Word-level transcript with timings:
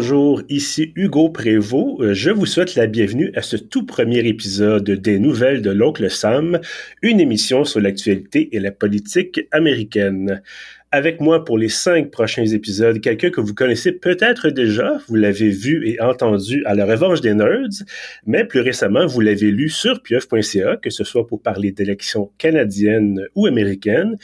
bonjour, 0.00 0.40
ici 0.48 0.94
Hugo 0.96 1.28
Prévost. 1.28 2.00
Euh, 2.00 2.14
je 2.14 2.30
vous 2.30 2.46
souhaite 2.46 2.74
la 2.74 2.86
bienvenue 2.86 3.32
à 3.34 3.42
ce 3.42 3.58
tout 3.58 3.84
premier 3.84 4.20
épisode 4.20 4.90
des 4.90 5.18
Nouvelles 5.18 5.60
de 5.60 5.70
l'Oncle 5.70 6.10
Sam, 6.10 6.58
une 7.02 7.20
émission 7.20 7.64
sur 7.64 7.82
l'actualité 7.82 8.56
et 8.56 8.60
la 8.60 8.70
politique 8.70 9.42
américaine. 9.50 10.40
Avec 10.90 11.20
moi 11.20 11.44
pour 11.44 11.58
les 11.58 11.68
cinq 11.68 12.10
prochains 12.10 12.46
épisodes, 12.46 12.98
quelqu'un 13.02 13.28
que 13.28 13.42
vous 13.42 13.52
connaissez 13.52 13.92
peut-être 13.92 14.48
déjà, 14.48 14.96
vous 15.06 15.16
l'avez 15.16 15.50
vu 15.50 15.86
et 15.86 16.00
entendu 16.00 16.64
à 16.64 16.74
la 16.74 16.86
Revanche 16.86 17.20
des 17.20 17.34
Nerds, 17.34 17.84
mais 18.24 18.46
plus 18.46 18.60
récemment, 18.62 19.04
vous 19.04 19.20
l'avez 19.20 19.50
lu 19.50 19.68
sur 19.68 20.02
pieuf.ca, 20.02 20.78
que 20.78 20.88
ce 20.88 21.04
soit 21.04 21.26
pour 21.26 21.42
parler 21.42 21.72
d'élections 21.72 22.30
canadiennes 22.38 23.26
ou 23.34 23.44
américaines. 23.44 24.16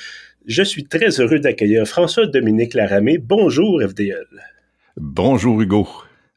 Je 0.46 0.62
suis 0.62 0.84
très 0.84 1.20
heureux 1.20 1.38
d'accueillir 1.38 1.86
François-Dominique 1.86 2.72
Laramé. 2.72 3.18
Bonjour, 3.18 3.82
FDL. 3.82 4.55
Bonjour 4.96 5.60
Hugo. 5.60 5.86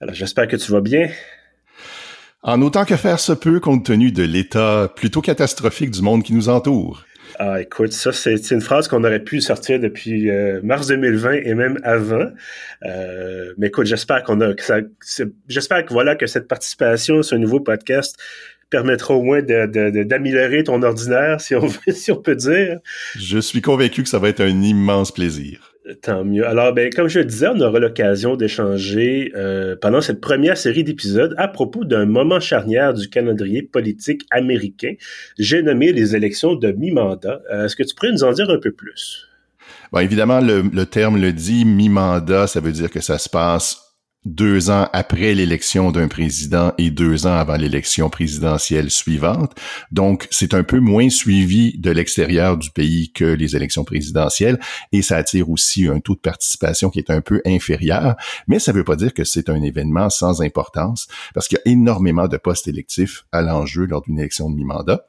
Alors 0.02 0.13
j'espère 0.13 0.48
que 0.48 0.58
tu 0.58 0.72
vas 0.72 0.81
bien. 0.81 1.09
En 2.44 2.62
autant 2.62 2.84
que 2.84 2.98
faire 2.98 3.20
se 3.20 3.31
peut 3.31 3.62
compte 3.62 3.86
tenu 3.86 4.12
de 4.12 4.23
l'état 4.23 4.91
plutôt 4.94 5.22
catastrophique 5.22 5.91
du 5.91 6.02
monde 6.02 6.23
qui 6.23 6.34
nous 6.34 6.50
entoure. 6.50 7.05
Ah, 7.38 7.62
écoute, 7.62 7.94
ça, 7.94 8.12
c'est 8.12 8.52
une 8.52 8.59
phrase 8.59 8.90
qu'on 8.90 9.03
aurait 9.05 9.23
pu 9.23 9.40
sortir 9.40 9.80
depuis 9.80 10.30
euh, 10.30 10.59
mars 10.62 10.88
2020 10.88 11.34
et 11.45 11.53
même 11.53 11.80
avant. 11.84 12.27
Euh, 12.86 13.53
mais 13.58 13.67
écoute, 13.67 13.86
j'espère 13.86 14.23
qu'on 14.23 14.41
a, 14.41 14.53
j'espère 15.48 15.86
que 15.86 15.94
voilà, 15.94 16.16
que 16.16 16.28
cette 16.28 16.50
participation 16.50 17.20
à 17.20 17.23
ce 17.23 17.36
nouveau 17.36 17.62
podcast 17.62 18.17
permettra 18.70 19.14
au 19.14 19.22
moins 19.22 19.41
d'améliorer 19.41 20.64
ton 20.64 20.84
ordinaire, 20.84 21.39
si 21.39 21.55
on, 21.55 21.69
si 21.88 22.12
on 22.12 22.22
peut 22.22 22.36
dire. 22.36 22.80
Je 23.16 23.39
suis 23.39 23.62
convaincu 23.62 24.03
que 24.03 24.09
ça 24.09 24.19
va 24.19 24.28
être 24.28 24.41
un 24.41 24.62
immense 24.62 25.14
plaisir. 25.14 25.75
Tant 26.02 26.23
mieux. 26.23 26.45
Alors, 26.45 26.73
ben, 26.73 26.92
comme 26.94 27.08
je 27.08 27.20
le 27.20 27.26
disais, 27.26 27.48
on 27.48 27.59
aura 27.62 27.80
l'occasion 27.80 28.36
d'échanger 28.36 29.32
euh, 29.36 29.76
pendant 29.76 30.02
cette 30.02 30.22
première 30.22 30.58
série 30.58 30.84
d'épisodes 30.84 31.34
à 31.38 31.48
propos 31.48 31.84
d'un 31.84 32.06
moment 32.06 32.40
charnière 32.40 32.94
du 32.94 33.09
calendrier 33.09 33.64
politique 33.64 34.23
américain. 34.30 34.94
J'ai 35.40 35.64
nommé 35.64 35.92
les 35.92 36.16
élections 36.16 36.56
de 36.56 36.72
mi-mandat. 36.72 37.42
Euh, 37.52 37.66
est-ce 37.66 37.76
que 37.76 37.84
tu 37.84 37.96
pourrais 37.96 38.12
nous 38.12 38.23
en 38.23 38.34
dire 38.34 38.50
un 38.50 38.59
peu 38.59 38.72
plus? 38.72 39.28
Bon, 39.92 40.00
évidemment, 40.00 40.42
le, 40.42 40.62
le 40.62 40.86
terme 40.86 41.20
le 41.20 41.34
dit, 41.34 41.66
mi-mandat, 41.66 42.46
ça 42.46 42.59
veut 42.59 42.72
dire 42.72 42.92
que 42.92 43.02
ça 43.02 43.18
se 43.18 43.30
passe 43.30 43.89
deux 44.25 44.70
ans 44.70 44.88
après 44.92 45.34
l'élection 45.34 45.92
d'un 45.92 46.08
président 46.08 46.73
et 46.78 46.92
deux 46.92 47.25
ans 47.25 47.36
avant 47.36 47.56
l'élection 47.56 48.09
présidentielle 48.09 48.92
suivante. 48.92 49.53
Donc, 49.92 50.28
c'est 50.30 50.53
un 50.53 50.64
peu 50.64 50.80
moins 50.80 51.09
suivi 51.09 51.78
de 51.78 51.92
l'extérieur 51.92 52.58
du 52.58 52.70
pays 52.72 53.12
que 53.12 53.23
les 53.23 53.56
élections 53.56 53.86
présidentielles 53.86 54.59
et 54.92 55.02
ça 55.02 55.17
attire 55.17 55.50
aussi 55.50 55.88
un 55.88 56.00
taux 56.00 56.16
de 56.16 56.20
participation 56.20 56.90
qui 56.90 57.00
est 57.00 57.09
un 57.09 57.22
peu 57.22 57.42
inférieur. 57.45 58.16
Mais 58.47 58.59
ça 58.59 58.73
ne 58.73 58.78
veut 58.78 58.84
pas 58.84 58.97
dire 58.97 59.14
que 59.14 59.23
c'est 59.23 59.50
un 59.50 59.62
événement 59.62 60.09
sans 60.09 60.42
importance 60.42 61.08
parce 61.34 61.47
qu'il 61.47 61.59
y 61.64 61.70
a 61.70 61.72
énormément 61.72 62.28
de 62.28 62.38
postes 62.38 62.67
électifs 62.67 63.25
à 63.31 63.42
l'enjeu 63.42 63.86
lors 63.86 64.02
d'une 64.02 64.20
élection 64.20 64.50
de 64.50 64.56
mi-mandat. 64.56 65.06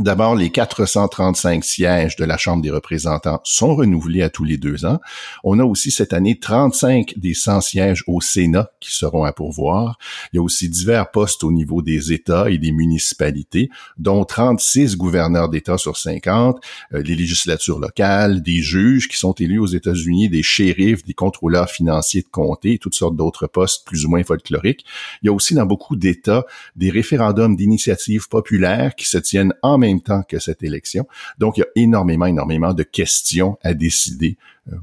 D'abord, 0.00 0.34
les 0.34 0.48
435 0.48 1.62
sièges 1.62 2.16
de 2.16 2.24
la 2.24 2.38
Chambre 2.38 2.62
des 2.62 2.70
représentants 2.70 3.42
sont 3.44 3.74
renouvelés 3.74 4.22
à 4.22 4.30
tous 4.30 4.44
les 4.44 4.56
deux 4.56 4.86
ans. 4.86 4.98
On 5.44 5.58
a 5.58 5.64
aussi 5.64 5.90
cette 5.90 6.14
année 6.14 6.38
35 6.38 7.18
des 7.18 7.34
100 7.34 7.60
sièges 7.60 8.02
au 8.06 8.22
Sénat 8.22 8.70
qui 8.80 8.94
seront 8.94 9.24
à 9.24 9.34
pourvoir. 9.34 9.98
Il 10.32 10.36
y 10.36 10.38
a 10.38 10.42
aussi 10.42 10.70
divers 10.70 11.10
postes 11.10 11.44
au 11.44 11.52
niveau 11.52 11.82
des 11.82 12.14
États 12.14 12.48
et 12.48 12.56
des 12.56 12.72
municipalités, 12.72 13.68
dont 13.98 14.24
36 14.24 14.96
gouverneurs 14.96 15.50
d'État 15.50 15.76
sur 15.76 15.98
50, 15.98 16.64
euh, 16.94 17.02
les 17.02 17.14
législatures 17.14 17.78
locales, 17.78 18.42
des 18.42 18.62
juges 18.62 19.06
qui 19.06 19.18
sont 19.18 19.34
élus 19.34 19.58
aux 19.58 19.66
États-Unis, 19.66 20.30
des 20.30 20.42
shérifs, 20.42 21.04
des 21.04 21.12
contrôleurs 21.12 21.68
financiers 21.68 22.22
de 22.22 22.28
comté, 22.30 22.78
toutes 22.78 22.94
sortes 22.94 23.16
d'autres 23.16 23.48
postes 23.48 23.86
plus 23.86 24.06
ou 24.06 24.08
moins 24.08 24.24
folkloriques. 24.24 24.86
Il 25.22 25.26
y 25.26 25.28
a 25.28 25.32
aussi 25.34 25.52
dans 25.52 25.66
beaucoup 25.66 25.94
d'États 25.94 26.46
des 26.74 26.88
référendums 26.88 27.54
d'initiative 27.54 28.30
populaire 28.30 28.94
qui 28.94 29.04
se 29.04 29.18
tiennent 29.18 29.52
en 29.60 29.76
même 29.76 29.89
temps 29.98 30.22
que 30.22 30.38
cette 30.38 30.62
élection. 30.62 31.06
Donc, 31.38 31.56
il 31.56 31.60
y 31.60 31.64
a 31.64 31.68
énormément, 31.76 32.26
énormément 32.26 32.72
de 32.72 32.82
questions 32.82 33.58
à 33.62 33.74
décider 33.74 34.36
euh, 34.72 34.76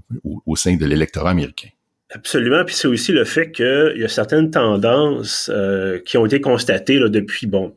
au, 0.45 0.55
sein 0.55 0.75
de 0.75 0.85
l'électorat 0.85 1.31
américain. 1.31 1.69
Absolument. 2.11 2.63
Puis 2.63 2.75
c'est 2.75 2.87
aussi 2.87 3.11
le 3.11 3.25
fait 3.25 3.51
qu'il 3.51 3.95
y 3.97 4.03
a 4.03 4.07
certaines 4.07 4.49
tendances 4.49 5.51
euh, 5.53 5.99
qui 6.05 6.17
ont 6.17 6.25
été 6.25 6.39
constatées 6.39 6.99
depuis 7.09 7.47
bon 7.47 7.73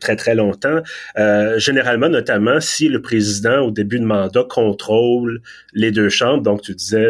très 0.00 0.16
très 0.16 0.34
longtemps. 0.34 0.80
Euh, 1.18 1.58
généralement, 1.58 2.08
notamment 2.08 2.58
si 2.60 2.88
le 2.88 3.02
président 3.02 3.60
au 3.60 3.70
début 3.70 4.00
de 4.00 4.06
mandat 4.06 4.44
contrôle 4.48 5.42
les 5.74 5.90
deux 5.90 6.08
chambres. 6.08 6.42
Donc 6.42 6.62
tu 6.62 6.74
disais 6.74 7.06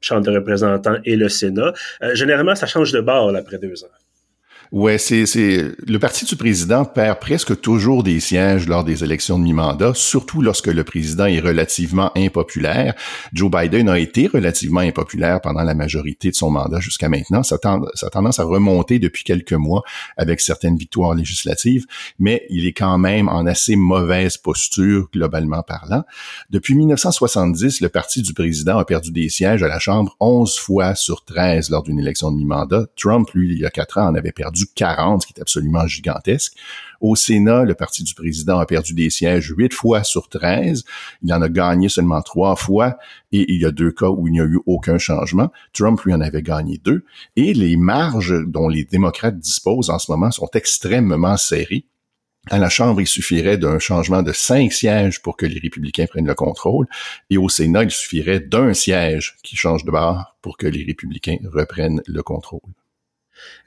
Chambre 0.00 0.22
des 0.22 0.30
représentants 0.30 0.98
et 1.04 1.16
le 1.16 1.28
Sénat. 1.28 1.72
généralement, 2.12 2.54
ça 2.54 2.66
change 2.66 2.92
de 2.92 3.00
bord 3.00 3.34
après 3.34 3.58
deux 3.58 3.84
ans. 3.84 3.88
Ouais, 4.70 4.98
c'est, 4.98 5.24
c'est 5.24 5.72
le 5.86 5.98
parti 5.98 6.26
du 6.26 6.36
président 6.36 6.84
perd 6.84 7.20
presque 7.20 7.58
toujours 7.60 8.02
des 8.02 8.20
sièges 8.20 8.68
lors 8.68 8.84
des 8.84 9.02
élections 9.02 9.38
de 9.38 9.44
mi-mandat, 9.44 9.92
surtout 9.94 10.42
lorsque 10.42 10.66
le 10.66 10.84
président 10.84 11.24
est 11.24 11.40
relativement 11.40 12.12
impopulaire. 12.14 12.94
Joe 13.32 13.50
Biden 13.50 13.88
a 13.88 13.98
été 13.98 14.26
relativement 14.26 14.80
impopulaire 14.80 15.40
pendant 15.40 15.62
la 15.62 15.72
majorité 15.72 16.30
de 16.30 16.34
son 16.34 16.50
mandat 16.50 16.80
jusqu'à 16.80 17.08
maintenant. 17.08 17.42
Ça, 17.42 17.56
ça 17.94 18.06
a 18.06 18.10
tendance 18.10 18.40
à 18.40 18.44
remonter 18.44 18.98
depuis 18.98 19.24
quelques 19.24 19.54
mois 19.54 19.82
avec 20.18 20.38
certaines 20.38 20.76
victoires 20.76 21.14
législatives, 21.14 21.86
mais 22.18 22.44
il 22.50 22.66
est 22.66 22.74
quand 22.74 22.98
même 22.98 23.30
en 23.30 23.46
assez 23.46 23.74
mauvaise 23.74 24.36
posture 24.36 25.08
globalement 25.14 25.62
parlant. 25.62 26.04
Depuis 26.50 26.74
1970, 26.74 27.80
le 27.80 27.88
parti 27.88 28.20
du 28.20 28.34
président 28.34 28.76
a 28.76 28.84
perdu 28.84 29.12
des 29.12 29.30
sièges 29.30 29.62
à 29.62 29.68
la 29.68 29.78
Chambre 29.78 30.14
11 30.20 30.58
fois 30.58 30.94
sur 30.94 31.24
13 31.24 31.70
lors 31.70 31.82
d'une 31.82 31.98
élection 31.98 32.30
de 32.30 32.36
mi-mandat. 32.36 32.84
Trump, 32.96 33.30
lui, 33.32 33.50
il 33.50 33.58
y 33.58 33.64
a 33.64 33.70
quatre 33.70 33.96
ans, 33.96 34.08
en 34.08 34.14
avait 34.14 34.32
perdu 34.32 34.57
du 34.58 34.66
40, 34.74 35.22
ce 35.22 35.26
qui 35.26 35.34
est 35.36 35.40
absolument 35.40 35.86
gigantesque. 35.86 36.54
Au 37.00 37.14
Sénat, 37.14 37.64
le 37.64 37.74
parti 37.74 38.02
du 38.02 38.14
président 38.14 38.58
a 38.58 38.66
perdu 38.66 38.92
des 38.92 39.10
sièges 39.10 39.52
huit 39.56 39.72
fois 39.72 40.02
sur 40.02 40.28
13. 40.28 40.84
Il 41.22 41.32
en 41.32 41.40
a 41.42 41.48
gagné 41.48 41.88
seulement 41.88 42.22
trois 42.22 42.56
fois 42.56 42.98
et 43.30 43.52
il 43.52 43.60
y 43.60 43.64
a 43.64 43.70
deux 43.70 43.92
cas 43.92 44.08
où 44.08 44.26
il 44.26 44.32
n'y 44.32 44.40
a 44.40 44.44
eu 44.44 44.58
aucun 44.66 44.98
changement. 44.98 45.52
Trump, 45.72 46.00
lui, 46.02 46.12
en 46.12 46.20
avait 46.20 46.42
gagné 46.42 46.78
deux. 46.78 47.04
Et 47.36 47.54
les 47.54 47.76
marges 47.76 48.34
dont 48.46 48.68
les 48.68 48.84
démocrates 48.84 49.38
disposent 49.38 49.90
en 49.90 49.98
ce 49.98 50.10
moment 50.10 50.30
sont 50.30 50.50
extrêmement 50.54 51.36
serrées. 51.36 51.84
À 52.50 52.58
la 52.58 52.70
Chambre, 52.70 53.00
il 53.00 53.06
suffirait 53.06 53.58
d'un 53.58 53.78
changement 53.78 54.22
de 54.22 54.32
cinq 54.32 54.72
sièges 54.72 55.20
pour 55.20 55.36
que 55.36 55.44
les 55.44 55.60
républicains 55.60 56.06
prennent 56.06 56.26
le 56.26 56.34
contrôle. 56.34 56.86
Et 57.28 57.36
au 57.36 57.48
Sénat, 57.48 57.84
il 57.84 57.90
suffirait 57.90 58.40
d'un 58.40 58.72
siège 58.72 59.36
qui 59.42 59.54
change 59.54 59.84
de 59.84 59.90
barre 59.90 60.36
pour 60.40 60.56
que 60.56 60.66
les 60.66 60.84
républicains 60.84 61.36
reprennent 61.52 62.00
le 62.06 62.22
contrôle. 62.22 62.72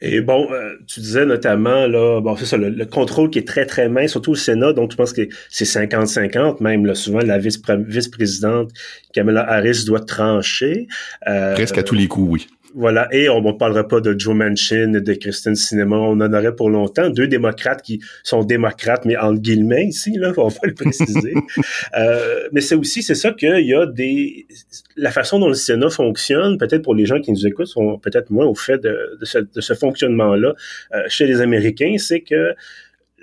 Et 0.02 0.22
bon, 0.22 0.52
euh, 0.52 0.76
tu 0.88 1.00
disais 1.00 1.26
notamment, 1.26 1.88
là, 1.88 2.22
bon, 2.22 2.36
c'est 2.36 2.46
ça, 2.46 2.58
le, 2.58 2.86
contrôle 2.86 3.30
qui 3.30 3.40
est 3.40 3.48
très, 3.48 3.66
très 3.66 3.90
mince, 3.90 4.12
surtout 4.12 4.32
au 4.32 4.36
Sénat, 4.36 4.74
donc 4.74 4.92
je 4.92 4.98
pense 4.98 5.14
que 5.14 5.28
c'est 5.50 5.66
50-50, 5.66 6.62
même, 6.62 6.86
là, 6.86 6.96
souvent, 6.96 7.20
la 7.20 7.38
vice-présidente 7.38 8.72
Kamala 9.14 9.48
Harris 9.50 9.84
doit 9.86 10.00
trancher. 10.00 10.88
Euh, 11.28 11.54
Presque 11.54 11.78
à 11.78 11.84
tous 11.84 11.96
les 11.96 12.08
coups, 12.08 12.32
oui. 12.32 12.48
Voilà, 12.74 13.08
et 13.12 13.28
on 13.28 13.42
ne 13.42 13.52
parlera 13.52 13.86
pas 13.86 14.00
de 14.00 14.18
Joe 14.18 14.34
Manchin, 14.34 14.92
de 14.92 15.14
Kristen 15.14 15.56
Sinema, 15.56 15.98
on 15.98 16.22
en 16.22 16.34
aurait 16.34 16.56
pour 16.56 16.70
longtemps. 16.70 17.09
Deux 17.09 17.28
démocrates 17.28 17.82
qui 17.82 18.00
sont 18.24 18.44
démocrates, 18.44 19.04
mais 19.06 19.18
entre 19.18 19.42
guillemets 19.42 19.88
ici, 19.88 20.12
là, 20.18 20.32
on 20.38 20.48
va 20.48 20.59
le 20.64 20.74
préciser. 20.74 21.34
euh, 21.98 22.48
mais 22.54 22.62
c'est 22.62 22.76
aussi, 22.76 23.04
c'est 23.04 23.16
ça 23.16 23.32
qu'il 23.32 23.66
y 23.66 23.74
a 23.74 23.86
des... 23.86 24.48
La 24.96 25.12
façon 25.12 25.40
dont 25.40 25.50
le 25.50 25.54
Sénat 25.54 25.90
fonctionne, 25.90 26.58
peut-être 26.58 26.82
pour 26.82 26.96
les 26.96 27.06
gens 27.06 27.20
qui 27.20 27.32
nous 27.32 27.46
écoutent, 27.46 27.68
sont 27.68 27.98
peut-être 28.00 28.30
moins 28.30 28.46
au 28.46 28.56
fait 28.56 28.78
de, 28.78 29.18
de 29.20 29.26
ce, 29.26 29.40
de 29.40 29.62
ce 29.62 29.74
fonctionnement-là 29.74 30.53
euh, 30.94 31.03
chez 31.08 31.28
les 31.28 31.42
Américains, 31.42 31.96
c'est 31.98 32.22
que 32.22 32.56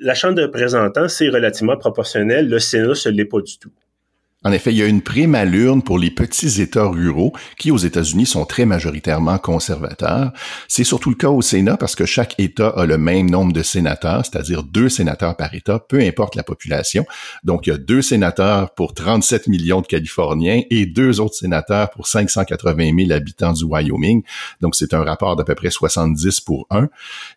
la 0.00 0.15
Chambre 0.15 0.35
de 0.35 0.43
représentants, 0.43 1.09
c'est 1.09 1.29
relativement 1.29 1.77
proportionnel. 1.77 2.49
Le 2.49 2.59
Sénat, 2.59 2.95
ce 2.95 3.09
l'est 3.09 3.25
pas 3.25 3.41
du 3.41 3.59
tout. 3.59 3.73
En 4.44 4.52
effet, 4.52 4.70
il 4.70 4.76
y 4.76 4.82
a 4.82 4.87
une 4.87 5.02
prime 5.02 5.35
à 5.35 5.44
l'urne 5.44 5.82
pour 5.82 5.99
les 5.99 6.12
petits 6.12 6.62
États 6.62 6.87
ruraux 6.87 7.32
qui, 7.58 7.73
aux 7.73 7.76
États-Unis, 7.76 8.25
sont 8.25 8.44
très 8.44 8.67
majoritairement 8.67 9.37
conservateurs. 9.37 10.32
C'est 10.69 10.85
surtout 10.85 11.11
le 11.11 11.17
cas 11.17 11.31
au 11.31 11.43
Sénat 11.43 11.76
parce 11.76 11.96
que 11.96 12.06
chaque 12.06 12.38
État 12.38 12.69
a 12.69 12.87
le 12.87 12.99
même 12.99 13.29
nombre 13.29 13.52
de 13.52 13.64
sénateurs, 13.64 14.25
c'est-à-dire 14.25 14.62
deux 14.62 14.88
sénateurs 14.88 15.37
par 15.37 15.52
État, 15.55 15.81
peu 15.81 15.99
importe 15.99 16.37
la 16.37 16.44
population. 16.44 17.05
Donc, 17.43 17.67
il 17.67 17.70
y 17.70 17.73
a 17.73 17.79
deux 17.79 18.00
sénateurs 18.00 18.73
pour 18.75 18.94
37 18.94 19.49
millions 19.49 19.81
de 19.81 19.88
Californiens 19.88 20.62
et 20.70 20.87
deux 20.87 21.19
autres 21.19 21.35
sénateurs 21.35 21.90
pour 21.90 22.06
580 22.06 22.93
000 22.96 23.11
habitants 23.11 23.52
du 23.52 23.64
Wyoming. 23.64 24.23
Donc, 24.61 24.76
c'est 24.76 24.94
un 24.94 25.02
rapport 25.02 25.35
d'à 25.35 25.43
peu 25.43 25.56
près 25.56 25.70
70 25.70 26.38
pour 26.43 26.69
1. 26.70 26.87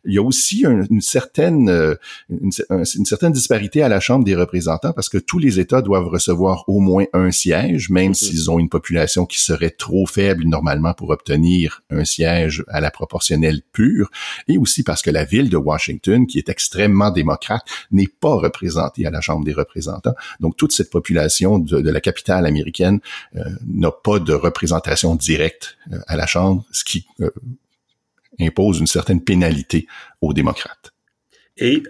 Il 0.05 0.13
y 0.13 0.19
a 0.19 0.21
aussi 0.21 0.65
une, 0.65 1.01
certaine, 1.01 1.67
euh, 1.67 1.95
une, 2.29 2.51
une 2.69 3.05
certaine 3.05 3.31
disparité 3.31 3.81
à 3.81 3.89
la 3.89 3.99
Chambre 3.99 4.23
des 4.23 4.35
représentants 4.35 4.93
parce 4.93 5.09
que 5.09 5.17
tous 5.17 5.39
les 5.39 5.59
États 5.59 5.81
doivent 5.81 6.07
recevoir 6.07 6.63
au 6.67 6.79
moins 6.79 7.00
moins 7.01 7.25
un 7.25 7.31
siège, 7.31 7.89
même 7.89 8.11
mm-hmm. 8.11 8.15
s'ils 8.15 8.51
ont 8.51 8.59
une 8.59 8.69
population 8.69 9.25
qui 9.25 9.39
serait 9.39 9.71
trop 9.71 10.05
faible 10.05 10.45
normalement 10.45 10.93
pour 10.93 11.09
obtenir 11.09 11.83
un 11.89 12.05
siège 12.05 12.63
à 12.67 12.81
la 12.81 12.91
proportionnelle 12.91 13.61
pure, 13.71 14.09
et 14.47 14.57
aussi 14.57 14.83
parce 14.83 15.01
que 15.01 15.09
la 15.09 15.25
ville 15.25 15.49
de 15.49 15.57
Washington, 15.57 16.27
qui 16.27 16.37
est 16.37 16.49
extrêmement 16.49 17.11
démocrate, 17.11 17.63
n'est 17.91 18.07
pas 18.07 18.35
représentée 18.35 19.05
à 19.05 19.11
la 19.11 19.21
Chambre 19.21 19.45
des 19.45 19.53
représentants. 19.53 20.15
Donc 20.39 20.57
toute 20.57 20.71
cette 20.71 20.89
population 20.89 21.59
de, 21.59 21.91
la 21.91 22.01
capitale 22.01 22.45
américaine 22.45 22.99
euh, 23.35 23.43
n'a 23.65 23.91
pas 23.91 24.19
de 24.19 24.33
représentation 24.33 25.15
directe 25.15 25.77
euh, 25.91 25.99
à 26.07 26.15
la 26.15 26.25
Chambre, 26.25 26.65
ce 26.71 26.83
qui 26.83 27.05
euh, 27.19 27.29
impose 28.39 28.79
une 28.79 28.87
certaine 28.87 29.21
pénalité 29.21 29.87
aux 30.21 30.33
démocrates. 30.33 30.93
Et 31.57 31.83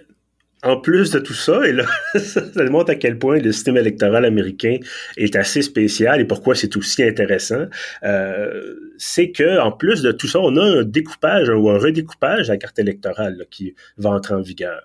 en 0.64 0.78
plus 0.78 1.12
de 1.12 1.20
tout 1.20 1.34
ça, 1.34 1.66
et 1.66 1.72
là, 1.72 1.86
ça 2.20 2.42
démontre 2.42 2.92
à 2.92 2.96
quel 2.96 3.18
point 3.18 3.40
le 3.40 3.52
système 3.52 3.78
électoral 3.78 4.26
américain 4.26 4.78
est 5.18 5.36
assez 5.36 5.62
spécial 5.62 6.22
et 6.22 6.26
pourquoi 6.26 6.56
c'est 6.56 6.76
aussi 6.78 7.04
intéressant, 7.04 7.66
euh, 8.04 8.76
c'est 8.98 9.32
que 9.32 9.60
en 9.60 9.72
plus 9.72 10.02
de 10.02 10.12
tout 10.12 10.28
ça, 10.28 10.40
on 10.40 10.56
a 10.58 10.64
un 10.64 10.84
découpage 10.84 11.50
ou 11.50 11.70
un 11.70 11.80
redécoupage 11.80 12.48
de 12.48 12.54
la 12.54 12.58
carte 12.58 12.80
électorale 12.80 13.46
qui 13.50 13.74
va 13.98 14.12
entrer 14.12 14.36
en 14.36 14.42
vigueur. 14.42 14.82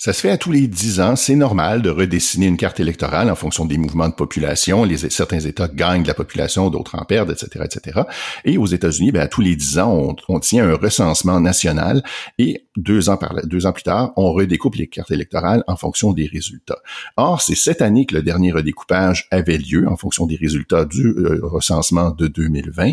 Ça 0.00 0.14
se 0.14 0.22
fait 0.22 0.30
à 0.30 0.38
tous 0.38 0.50
les 0.50 0.66
dix 0.66 0.98
ans. 0.98 1.14
C'est 1.14 1.34
normal 1.34 1.82
de 1.82 1.90
redessiner 1.90 2.46
une 2.46 2.56
carte 2.56 2.80
électorale 2.80 3.30
en 3.30 3.34
fonction 3.34 3.66
des 3.66 3.76
mouvements 3.76 4.08
de 4.08 4.14
population. 4.14 4.82
Les, 4.82 4.96
certains 4.96 5.40
États 5.40 5.68
gagnent 5.68 6.04
de 6.04 6.08
la 6.08 6.14
population, 6.14 6.70
d'autres 6.70 6.98
en 6.98 7.04
perdent, 7.04 7.32
etc., 7.32 7.66
etc. 7.66 8.00
Et 8.46 8.56
aux 8.56 8.64
États-Unis, 8.64 9.12
ben, 9.12 9.20
à 9.20 9.28
tous 9.28 9.42
les 9.42 9.56
dix 9.56 9.78
ans, 9.78 9.92
on, 9.92 10.16
on, 10.34 10.40
tient 10.40 10.66
un 10.66 10.76
recensement 10.76 11.38
national 11.38 12.02
et 12.38 12.64
deux 12.82 13.08
ans, 13.08 13.16
plus 13.16 13.82
tard, 13.82 14.12
on 14.16 14.32
redécoupe 14.32 14.76
les 14.76 14.86
cartes 14.86 15.10
électorales 15.10 15.64
en 15.66 15.76
fonction 15.76 16.12
des 16.12 16.26
résultats. 16.26 16.78
Or, 17.16 17.40
c'est 17.40 17.54
cette 17.54 17.82
année 17.82 18.06
que 18.06 18.14
le 18.14 18.22
dernier 18.22 18.52
redécoupage 18.52 19.28
avait 19.30 19.58
lieu 19.58 19.88
en 19.88 19.96
fonction 19.96 20.26
des 20.26 20.36
résultats 20.36 20.84
du 20.84 21.06
euh, 21.06 21.40
recensement 21.42 22.10
de 22.10 22.26
2020. 22.26 22.92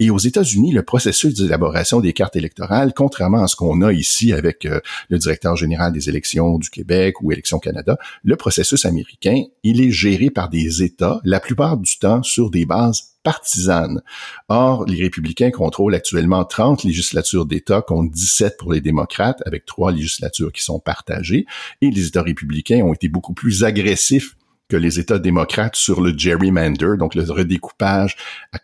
Et 0.00 0.10
aux 0.10 0.18
États-Unis, 0.18 0.72
le 0.72 0.82
processus 0.82 1.34
d'élaboration 1.34 2.00
des 2.00 2.12
cartes 2.12 2.36
électorales, 2.36 2.92
contrairement 2.94 3.42
à 3.42 3.48
ce 3.48 3.56
qu'on 3.56 3.82
a 3.82 3.92
ici 3.92 4.32
avec 4.32 4.66
euh, 4.66 4.80
le 5.08 5.18
directeur 5.18 5.56
général 5.56 5.92
des 5.92 6.08
élections 6.08 6.58
du 6.58 6.70
Québec 6.70 7.20
ou 7.22 7.32
Élections 7.32 7.58
Canada, 7.58 7.96
le 8.22 8.36
processus 8.36 8.84
américain, 8.84 9.42
il 9.62 9.80
est 9.80 9.90
géré 9.90 10.30
par 10.30 10.48
des 10.48 10.82
États, 10.82 11.20
la 11.24 11.40
plupart 11.40 11.76
du 11.76 11.98
temps 11.98 12.22
sur 12.22 12.50
des 12.50 12.66
bases 12.66 13.13
partisanes. 13.24 14.00
Or, 14.48 14.84
les 14.84 15.02
républicains 15.02 15.50
contrôlent 15.50 15.96
actuellement 15.96 16.44
30 16.44 16.84
législatures 16.84 17.46
d'États 17.46 17.82
contre 17.82 18.12
17 18.12 18.56
pour 18.58 18.72
les 18.72 18.80
démocrates, 18.80 19.42
avec 19.46 19.66
trois 19.66 19.90
législatures 19.90 20.52
qui 20.52 20.62
sont 20.62 20.78
partagées, 20.78 21.46
et 21.80 21.90
les 21.90 22.06
États 22.06 22.22
républicains 22.22 22.82
ont 22.82 22.94
été 22.94 23.08
beaucoup 23.08 23.34
plus 23.34 23.64
agressifs 23.64 24.36
que 24.68 24.76
les 24.76 24.98
États 24.98 25.18
démocrates 25.18 25.76
sur 25.76 26.00
le 26.00 26.16
gerrymander, 26.16 26.96
donc 26.98 27.14
le 27.14 27.22
redécoupage 27.24 28.16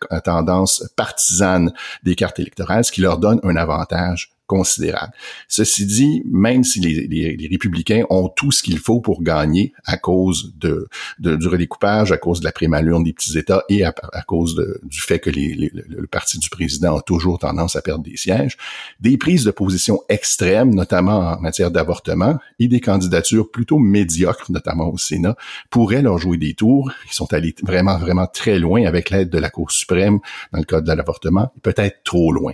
à, 0.09 0.21
tendance 0.21 0.89
partisane 0.95 1.73
des 2.03 2.15
cartes 2.15 2.39
électorales, 2.39 2.85
ce 2.85 2.91
qui 2.91 3.01
leur 3.01 3.17
donne 3.17 3.39
un 3.43 3.55
avantage 3.55 4.31
Ceci 5.47 5.85
dit, 5.85 6.23
même 6.25 6.63
si 6.63 6.79
les, 6.79 7.07
les, 7.07 7.47
républicains 7.47 8.03
ont 8.09 8.29
tout 8.29 8.51
ce 8.51 8.63
qu'il 8.63 8.79
faut 8.79 9.01
pour 9.01 9.23
gagner 9.23 9.73
à 9.85 9.97
cause 9.97 10.53
de, 10.57 10.87
de, 11.19 11.35
du 11.35 11.47
redécoupage, 11.47 12.11
à 12.11 12.17
cause 12.17 12.39
de 12.39 12.45
la 12.45 12.51
prémalure 12.51 13.01
des 13.01 13.13
petits 13.13 13.37
États 13.37 13.63
et 13.69 13.83
à, 13.83 13.93
à 14.13 14.21
cause 14.21 14.55
de, 14.55 14.79
du 14.83 14.99
fait 14.99 15.19
que 15.19 15.29
les, 15.29 15.71
le 15.73 16.07
parti 16.07 16.37
du 16.39 16.49
président 16.49 16.97
a 16.97 17.01
toujours 17.01 17.39
tendance 17.39 17.75
à 17.75 17.81
perdre 17.81 18.03
des 18.03 18.17
sièges, 18.17 18.57
des 18.99 19.17
prises 19.17 19.43
de 19.43 19.51
position 19.51 20.01
extrêmes, 20.09 20.73
notamment 20.73 21.19
en 21.19 21.39
matière 21.39 21.71
d'avortement, 21.71 22.37
et 22.59 22.67
des 22.67 22.79
candidatures 22.79 23.49
plutôt 23.51 23.79
médiocres, 23.79 24.51
notamment 24.51 24.89
au 24.91 24.97
Sénat, 24.97 25.35
pourraient 25.69 26.01
leur 26.01 26.17
jouer 26.17 26.37
des 26.37 26.53
tours. 26.53 26.91
Ils 27.05 27.13
sont 27.13 27.31
allés 27.33 27.55
vraiment, 27.63 27.97
vraiment 27.97 28.27
très 28.27 28.59
loin 28.59 28.85
avec 28.85 29.09
l'aide 29.09 29.29
de 29.29 29.37
la 29.37 29.49
Cour 29.49 29.71
suprême 29.71 30.19
dans 30.51 30.59
le 30.59 30.65
cas 30.65 30.81
de 30.81 30.91
l'avortement, 30.91 31.51
peut-être 31.61 32.03
trop 32.03 32.31
loin. 32.31 32.53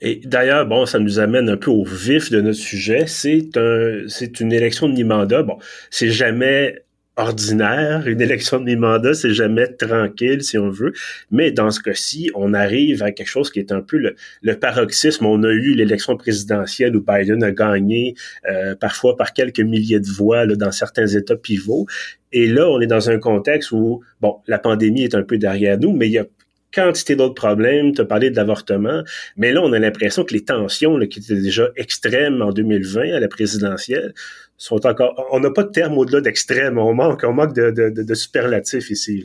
Et 0.00 0.20
d'ailleurs, 0.24 0.66
bon, 0.66 0.86
ça 0.86 0.98
nous 0.98 1.18
amène 1.18 1.48
un 1.48 1.56
peu 1.56 1.70
au 1.70 1.84
vif 1.84 2.30
de 2.30 2.40
notre 2.40 2.58
sujet. 2.58 3.04
C'est 3.06 3.56
un, 3.56 4.02
c'est 4.08 4.40
une 4.40 4.52
élection 4.52 4.88
de 4.88 4.94
mi-mandat. 4.94 5.42
Bon, 5.42 5.58
c'est 5.90 6.10
jamais 6.10 6.84
ordinaire, 7.16 8.08
une 8.08 8.20
élection 8.20 8.58
de 8.58 8.64
mi-mandat, 8.64 9.14
c'est 9.14 9.32
jamais 9.32 9.68
tranquille, 9.68 10.42
si 10.42 10.58
on 10.58 10.68
veut. 10.68 10.92
Mais 11.30 11.52
dans 11.52 11.70
ce 11.70 11.80
cas-ci, 11.80 12.30
on 12.34 12.54
arrive 12.54 13.02
à 13.04 13.12
quelque 13.12 13.28
chose 13.28 13.52
qui 13.52 13.60
est 13.60 13.70
un 13.70 13.82
peu 13.82 13.98
le, 13.98 14.16
le 14.42 14.58
paroxysme. 14.58 15.26
On 15.26 15.44
a 15.44 15.52
eu 15.52 15.74
l'élection 15.74 16.16
présidentielle 16.16 16.96
où 16.96 17.04
Biden 17.06 17.44
a 17.44 17.52
gagné, 17.52 18.14
euh, 18.50 18.74
parfois 18.74 19.16
par 19.16 19.32
quelques 19.32 19.60
milliers 19.60 20.00
de 20.00 20.08
voix 20.08 20.44
là, 20.44 20.56
dans 20.56 20.72
certains 20.72 21.06
États 21.06 21.36
pivots. 21.36 21.86
Et 22.32 22.48
là, 22.48 22.68
on 22.68 22.80
est 22.80 22.88
dans 22.88 23.10
un 23.10 23.18
contexte 23.20 23.70
où, 23.70 24.02
bon, 24.20 24.38
la 24.48 24.58
pandémie 24.58 25.04
est 25.04 25.14
un 25.14 25.22
peu 25.22 25.38
derrière 25.38 25.78
nous, 25.78 25.92
mais 25.92 26.08
il 26.08 26.12
y 26.12 26.18
a 26.18 26.26
quantité 26.74 27.16
d'autres 27.16 27.34
problèmes, 27.34 27.94
tu 27.94 28.00
as 28.00 28.04
parlé 28.04 28.30
de 28.30 28.36
l'avortement, 28.36 29.02
mais 29.36 29.52
là, 29.52 29.62
on 29.62 29.72
a 29.72 29.78
l'impression 29.78 30.24
que 30.24 30.34
les 30.34 30.44
tensions 30.44 30.98
qui 31.06 31.20
étaient 31.20 31.40
déjà 31.40 31.68
extrêmes 31.76 32.42
en 32.42 32.50
2020 32.50 33.14
à 33.14 33.20
la 33.20 33.28
présidentielle 33.28 34.14
sont 34.56 34.86
encore... 34.86 35.26
On 35.32 35.40
n'a 35.40 35.50
pas 35.50 35.64
de 35.64 35.70
terme 35.70 35.96
au-delà 35.98 36.20
d'extrême, 36.20 36.78
on 36.78 36.94
manque, 36.94 37.22
de, 37.54 37.70
de, 37.70 38.02
de, 38.02 38.14
superlatifs 38.14 38.90
ici. 38.90 39.24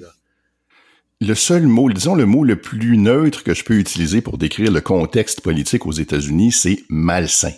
Le 1.22 1.34
seul 1.34 1.64
mot, 1.64 1.90
disons 1.90 2.16
le 2.16 2.26
mot 2.26 2.44
le 2.44 2.56
plus 2.56 2.98
neutre 2.98 3.44
que 3.44 3.54
je 3.54 3.64
peux 3.64 3.76
utiliser 3.76 4.22
pour 4.22 4.38
décrire 4.38 4.72
le 4.72 4.82
contexte 4.82 5.42
politique 5.42 5.86
aux 5.86 5.92
États-Unis, 5.92 6.52
c'est 6.52 6.84
malsain. 6.90 7.52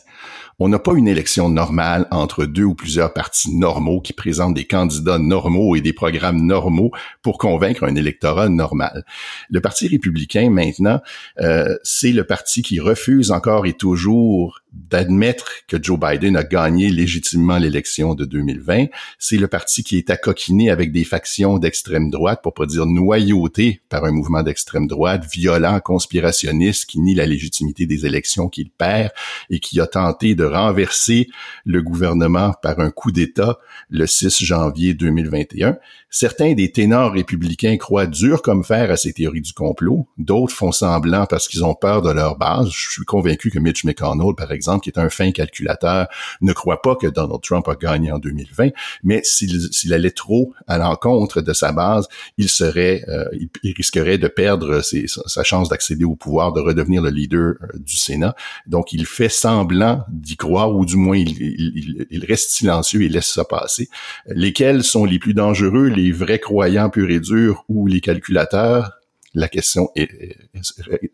On 0.63 0.69
n'a 0.69 0.77
pas 0.77 0.93
une 0.93 1.07
élection 1.07 1.49
normale 1.49 2.05
entre 2.11 2.45
deux 2.45 2.65
ou 2.65 2.75
plusieurs 2.75 3.13
partis 3.13 3.51
normaux 3.51 3.99
qui 3.99 4.13
présentent 4.13 4.53
des 4.53 4.65
candidats 4.65 5.17
normaux 5.17 5.75
et 5.75 5.81
des 5.81 5.91
programmes 5.91 6.45
normaux 6.45 6.91
pour 7.23 7.39
convaincre 7.39 7.83
un 7.83 7.95
électorat 7.95 8.47
normal. 8.47 9.03
Le 9.49 9.59
Parti 9.59 9.87
républicain, 9.87 10.51
maintenant, 10.51 11.01
euh, 11.39 11.75
c'est 11.81 12.11
le 12.11 12.25
parti 12.25 12.61
qui 12.61 12.79
refuse 12.79 13.31
encore 13.31 13.65
et 13.65 13.73
toujours 13.73 14.60
d'admettre 14.71 15.51
que 15.67 15.81
Joe 15.81 15.99
Biden 15.99 16.37
a 16.37 16.43
gagné 16.43 16.89
légitimement 16.89 17.57
l'élection 17.57 18.15
de 18.15 18.25
2020. 18.25 18.85
C'est 19.19 19.37
le 19.37 19.47
parti 19.47 19.83
qui 19.83 19.97
est 19.97 20.09
accoquiné 20.09 20.69
avec 20.69 20.91
des 20.91 21.03
factions 21.03 21.57
d'extrême 21.57 22.09
droite, 22.09 22.41
pour 22.41 22.53
pas 22.53 22.65
dire 22.65 22.85
noyauté 22.85 23.81
par 23.89 24.05
un 24.05 24.11
mouvement 24.11 24.43
d'extrême 24.43 24.87
droite, 24.87 25.25
violent, 25.29 25.79
conspirationniste, 25.81 26.85
qui 26.85 26.99
nie 26.99 27.15
la 27.15 27.25
légitimité 27.25 27.85
des 27.85 28.05
élections 28.05 28.47
qu'il 28.47 28.69
perd 28.69 29.11
et 29.49 29.59
qui 29.59 29.79
a 29.81 29.87
tenté 29.87 30.35
de 30.35 30.45
renverser 30.45 31.27
le 31.65 31.81
gouvernement 31.81 32.53
par 32.61 32.79
un 32.79 32.91
coup 32.91 33.11
d'État 33.11 33.59
le 33.89 34.07
6 34.07 34.43
janvier 34.43 34.93
2021. 34.93 35.77
Certains 36.09 36.53
des 36.53 36.71
ténors 36.71 37.13
républicains 37.13 37.77
croient 37.77 38.05
dur 38.05 38.41
comme 38.41 38.65
fer 38.65 38.91
à 38.91 38.97
ces 38.97 39.13
théories 39.13 39.41
du 39.41 39.53
complot. 39.53 40.07
D'autres 40.17 40.53
font 40.53 40.73
semblant 40.73 41.25
parce 41.25 41.47
qu'ils 41.47 41.63
ont 41.63 41.73
peur 41.73 42.01
de 42.01 42.11
leur 42.11 42.37
base. 42.37 42.69
Je 42.69 42.89
suis 42.89 43.05
convaincu 43.05 43.49
que 43.49 43.59
Mitch 43.59 43.85
McConnell, 43.85 44.35
par 44.35 44.51
exemple, 44.51 44.60
qui 44.79 44.89
est 44.89 44.99
un 44.99 45.09
fin 45.09 45.31
calculateur, 45.31 46.07
ne 46.41 46.53
croit 46.53 46.81
pas 46.81 46.95
que 46.95 47.07
Donald 47.07 47.41
Trump 47.41 47.67
a 47.67 47.75
gagné 47.75 48.11
en 48.11 48.19
2020. 48.19 48.69
Mais 49.03 49.21
s'il 49.23 49.93
allait 49.93 50.11
trop 50.11 50.53
à 50.67 50.77
l'encontre 50.77 51.41
de 51.41 51.53
sa 51.53 51.71
base, 51.71 52.07
il 52.37 52.49
serait, 52.49 53.03
euh, 53.07 53.25
il, 53.63 53.73
risquerait 53.73 54.17
de 54.17 54.27
perdre 54.27 54.81
sa 54.81 55.43
chance 55.43 55.69
d'accéder 55.69 56.05
au 56.05 56.15
pouvoir, 56.15 56.53
de 56.53 56.61
redevenir 56.61 57.01
le 57.01 57.09
leader 57.09 57.55
euh, 57.61 57.77
du 57.77 57.97
Sénat. 57.97 58.35
Donc, 58.67 58.93
il 58.93 59.05
fait 59.05 59.29
semblant 59.29 60.03
d'y 60.09 60.37
croire, 60.37 60.75
ou 60.75 60.85
du 60.85 60.95
moins, 60.95 61.17
il 61.17 62.25
reste 62.27 62.51
silencieux 62.51 63.01
et 63.03 63.09
laisse 63.09 63.27
ça 63.27 63.45
passer. 63.45 63.89
Lesquels 64.27 64.83
sont 64.83 65.05
les 65.05 65.19
plus 65.19 65.33
dangereux? 65.33 65.81
les 65.91 66.11
vrais 66.11 66.39
croyants 66.39 66.89
purs 66.89 67.09
et 67.09 67.19
durs 67.19 67.63
ou 67.67 67.87
les 67.87 68.01
calculateurs, 68.01 68.91
la 69.33 69.47
question, 69.47 69.89
est, 69.95 70.37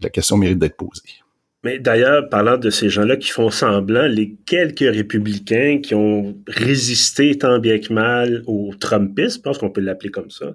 la 0.01 0.10
question 0.10 0.38
mérite 0.38 0.60
d'être 0.60 0.77
posée. 0.77 1.04
Mais 1.68 1.80
d'ailleurs, 1.80 2.30
parlant 2.30 2.56
de 2.58 2.70
ces 2.70 2.88
gens-là 2.88 3.18
qui 3.18 3.30
font 3.30 3.50
semblant, 3.50 4.08
les 4.08 4.38
quelques 4.46 4.90
républicains 4.90 5.82
qui 5.84 5.96
ont 5.96 6.38
résisté 6.48 7.38
tant 7.38 7.60
bien 7.60 7.78
que 7.80 7.92
mal 7.92 8.42
aux 8.48 8.72
Trumpistes, 8.80 9.40
je 9.40 9.42
pense 9.42 9.58
qu'on 9.58 9.70
peut 9.70 9.82
l'appeler 9.82 10.10
comme 10.10 10.32
ça, 10.32 10.46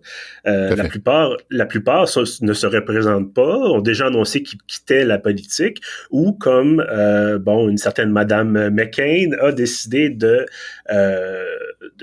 euh, 0.47 0.75
la 0.75 0.85
plupart, 0.85 1.37
la 1.51 1.67
plupart 1.67 2.09
ne 2.41 2.53
se 2.55 2.67
représentent 2.67 3.35
pas, 3.35 3.59
ont 3.59 3.83
déjà 3.83 4.07
annoncé 4.07 4.43
qu'ils 4.43 4.63
quittaient 4.67 5.05
la 5.05 5.19
politique, 5.19 5.83
ou 6.11 6.33
comme 6.33 6.83
euh, 6.89 7.39
bon 7.39 7.69
une 7.69 7.77
certaine 7.77 8.11
Madame 8.11 8.71
McCain 8.71 9.33
a 9.39 9.53
décidé 9.53 10.09
de 10.09 10.47
euh, 10.91 11.45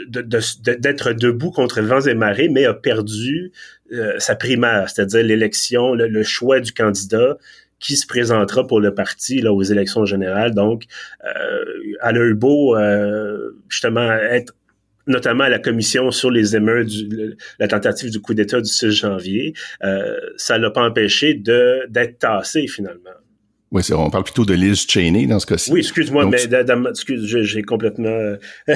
d'être 0.06 1.14
debout 1.14 1.50
contre 1.50 1.82
vents 1.82 2.02
et 2.02 2.14
marées, 2.14 2.48
mais 2.48 2.66
a 2.66 2.76
perdu 2.76 3.52
sa 4.20 4.36
primaire, 4.36 4.88
c'est-à-dire 4.88 5.24
l'élection, 5.24 5.96
le 5.96 6.22
choix 6.22 6.60
du 6.60 6.74
candidat 6.74 7.40
qui 7.80 7.96
se 7.96 8.06
présentera 8.06 8.66
pour 8.68 8.80
le 8.80 8.94
parti 8.94 9.42
là, 9.42 9.54
aux 9.54 9.64
élections 9.64 10.06
générales. 10.06 10.54
Donc, 10.54 10.84
euh, 11.26 11.66
elle 12.04 12.34
beau 12.34 12.76
euh, 12.76 13.58
justement 13.70 14.12
être 14.12 14.54
notamment 15.08 15.46
à 15.46 15.50
la 15.50 15.60
commission 15.60 16.12
sur 16.12 16.30
les 16.30 16.56
émeutes, 16.56 16.92
la 17.58 17.68
tentative 17.68 18.12
du 18.12 18.22
coup 18.22 18.36
d'État 18.36 18.62
du 18.62 18.70
6 18.70 18.92
janvier, 18.92 19.54
euh, 19.84 20.20
ça 20.38 20.58
l'a 20.58 20.70
pas 20.70 20.84
empêché 20.84 21.34
de 21.34 21.86
d'être 21.90 22.20
tassé 22.20 22.68
finalement. 22.68 23.10
Oui, 23.72 23.84
on 23.92 24.10
parle 24.10 24.24
plutôt 24.24 24.46
de 24.46 24.56
Liz 24.56 24.88
Cheney 24.88 25.28
dans 25.28 25.40
ce 25.40 25.46
cas-ci. 25.46 25.72
Oui, 25.72 25.82
excuse-moi, 25.82 26.26
mais 26.26 26.40
excuse, 26.90 27.24
j'ai 27.26 27.62
complètement. 27.62 28.10
Euh, 28.10 28.38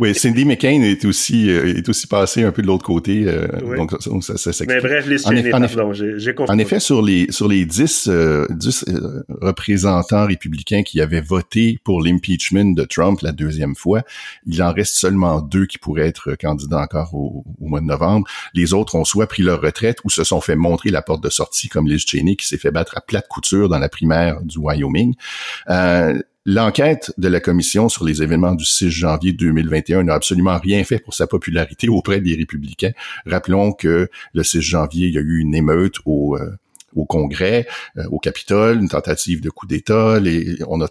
oui, 0.00 0.12
Cindy 0.12 0.44
McCain 0.44 0.82
est 0.82 1.04
aussi 1.04 1.48
euh, 1.48 1.76
est 1.76 1.88
aussi 1.88 2.08
passé 2.08 2.42
un 2.42 2.50
peu 2.50 2.62
de 2.62 2.66
l'autre 2.66 2.84
côté. 2.84 3.24
Euh, 3.28 3.46
donc 3.76 3.92
ça, 4.00 4.36
ça, 4.36 4.64
Mais 4.66 4.80
bref, 4.80 5.06
Liz 5.06 5.24
Cheney, 5.24 5.54
en 5.54 5.60
pardon, 5.60 5.92
j'ai 5.92 6.34
compris. 6.34 6.52
En 6.52 6.58
effet, 6.58 6.80
sur 6.80 7.00
les 7.00 7.30
sur 7.30 7.46
les 7.46 7.64
10, 7.64 8.10
10 8.50 8.84
représentants 9.40 10.26
républicains 10.26 10.82
qui 10.82 11.00
avaient 11.00 11.20
voté 11.20 11.78
pour 11.84 12.02
l'impeachment 12.02 12.74
de 12.74 12.84
Trump 12.84 13.20
la 13.22 13.30
deuxième 13.30 13.76
fois, 13.76 14.02
il 14.46 14.60
en 14.64 14.72
reste 14.72 14.96
seulement 14.96 15.40
deux 15.40 15.66
qui 15.66 15.78
pourraient 15.78 16.08
être 16.08 16.34
candidats 16.34 16.80
encore 16.80 17.14
au, 17.14 17.44
au 17.60 17.68
mois 17.68 17.80
de 17.80 17.86
novembre. 17.86 18.26
Les 18.52 18.74
autres 18.74 18.96
ont 18.96 19.04
soit 19.04 19.28
pris 19.28 19.44
leur 19.44 19.60
retraite 19.60 19.98
ou 20.02 20.10
se 20.10 20.24
sont 20.24 20.40
fait 20.40 20.56
montrer 20.56 20.90
la 20.90 21.02
porte 21.02 21.22
de 21.22 21.30
sortie, 21.30 21.68
comme 21.68 21.86
Liz 21.86 22.04
Cheney 22.04 22.34
qui 22.34 22.48
s'est 22.48 22.58
fait 22.58 22.72
battre 22.72 22.96
à 22.96 23.00
plate 23.00 23.28
couture 23.28 23.68
dans 23.68 23.75
la 23.78 23.88
primaire 23.88 24.40
du 24.42 24.58
Wyoming. 24.58 25.14
Euh, 25.70 26.18
L'enquête 26.48 27.12
de 27.18 27.26
la 27.26 27.40
commission 27.40 27.88
sur 27.88 28.04
les 28.04 28.22
événements 28.22 28.54
du 28.54 28.64
6 28.64 28.88
janvier 28.88 29.32
2021 29.32 30.04
n'a 30.04 30.14
absolument 30.14 30.56
rien 30.58 30.84
fait 30.84 31.00
pour 31.00 31.12
sa 31.12 31.26
popularité 31.26 31.88
auprès 31.88 32.20
des 32.20 32.36
républicains. 32.36 32.92
Rappelons 33.26 33.72
que 33.72 34.08
le 34.32 34.42
6 34.44 34.60
janvier, 34.60 35.08
il 35.08 35.14
y 35.14 35.18
a 35.18 35.22
eu 35.22 35.40
une 35.40 35.56
émeute 35.56 35.96
au, 36.04 36.36
euh, 36.36 36.52
au 36.96 37.04
Congrès, 37.04 37.66
euh, 37.98 38.04
au 38.10 38.18
Capitole, 38.18 38.80
une 38.80 38.88
tentative 38.88 39.40
de 39.40 39.50
coup 39.50 39.66
d'État. 39.66 40.18
Les, 40.18 40.56
on 40.66 40.80
a 40.80 40.88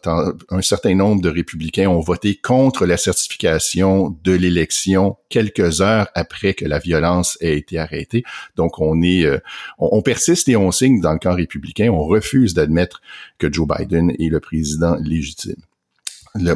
un 0.49 0.61
certain 0.61 0.95
nombre 0.95 1.21
de 1.21 1.29
républicains 1.29 1.87
ont 1.89 1.99
voté 1.99 2.35
contre 2.35 2.85
la 2.85 2.97
certification 2.97 4.17
de 4.23 4.31
l'élection 4.31 5.17
quelques 5.29 5.81
heures 5.81 6.07
après 6.13 6.53
que 6.53 6.65
la 6.65 6.79
violence 6.79 7.37
ait 7.41 7.57
été 7.57 7.77
arrêtée. 7.79 8.23
Donc 8.55 8.79
on 8.79 9.01
est, 9.01 9.25
euh, 9.25 9.39
on, 9.79 10.01
persiste 10.01 10.47
et 10.47 10.55
on 10.55 10.71
signe 10.71 11.01
dans 11.01 11.13
le 11.13 11.19
camp 11.19 11.33
républicain. 11.33 11.89
On 11.91 12.05
refuse 12.05 12.53
d'admettre 12.53 13.01
que 13.37 13.51
Joe 13.51 13.67
Biden 13.67 14.11
est 14.11 14.29
le 14.29 14.39
président 14.39 14.95
légitime 14.95 15.55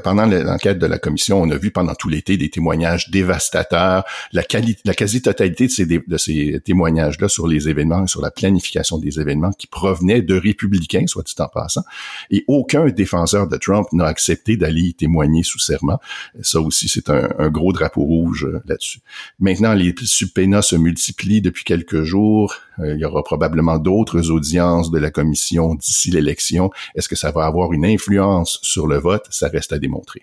pendant 0.04 0.26
l'enquête 0.26 0.80
de 0.80 0.86
la 0.86 0.98
commission, 0.98 1.42
on 1.42 1.50
a 1.50 1.58
vu 1.58 1.72
pendant 1.72 1.96
tout 1.96 2.10
l'été 2.10 2.38
des 2.38 2.50
témoignages 2.50 3.10
dévastateurs, 3.10 4.04
la, 4.34 4.44
la 4.86 4.94
quasi-totalité 4.94 5.68
de 5.68 5.72
ces, 5.72 5.86
de 5.86 6.18
ces 6.18 6.60
témoignages-là 6.64 7.30
sur 7.30 7.48
les 7.48 7.70
événements, 7.70 8.06
sur 8.08 8.22
la 8.22 8.32
planification 8.32 8.98
des 8.98 9.20
événements 9.20 9.52
qui 9.52 9.68
provenaient 9.68 10.22
de 10.22 10.36
républicains, 10.36 11.08
soit 11.08 11.24
dit 11.24 11.34
en 11.40 11.48
passant, 11.48 11.84
et 12.32 12.44
aucun 12.48 12.86
défenseur 12.88 13.48
de 13.48 13.58
Trump 13.58 13.88
n'a 13.94 14.06
accepté 14.06 14.58
d'aller 14.58 14.82
y 14.82 14.94
témoigner 14.94 15.44
sous 15.44 15.60
serment. 15.60 16.00
Ça 16.42 16.60
aussi, 16.60 16.90
c'est 16.90 17.10
un, 17.10 17.30
un, 17.38 17.50
gros 17.50 17.74
drapeau 17.74 18.04
rouge 18.04 18.46
euh, 18.46 18.62
là-dessus. 18.66 19.00
Maintenant, 19.40 19.74
les 19.74 19.94
subpoenas 20.04 20.64
se 20.64 20.76
multiplient 20.76 21.42
depuis 21.42 21.64
quelques 21.64 22.04
jours. 22.04 22.56
Euh, 22.80 22.94
il 22.94 23.00
y 23.00 23.06
aura 23.06 23.24
probablement 23.24 23.78
d'autres 23.78 24.32
audiences 24.32 24.92
de 24.92 25.00
la 25.00 25.12
commission 25.12 25.76
d'ici 25.76 26.12
l'élection. 26.12 26.72
Est-ce 26.96 27.10
que 27.10 27.16
ça 27.16 27.32
va 27.32 27.46
avoir 27.46 27.74
une 27.74 27.86
influence 27.86 28.60
sur 28.62 28.88
le 28.88 28.98
vote? 28.98 29.26
Ça 29.30 29.48
reste 29.48 29.74
à 29.74 29.80
démontrer. 29.80 30.22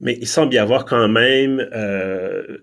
Mais 0.00 0.16
il 0.20 0.26
semble 0.26 0.54
y 0.54 0.58
avoir 0.58 0.86
quand 0.86 1.08
même 1.08 1.60
euh, 1.74 2.58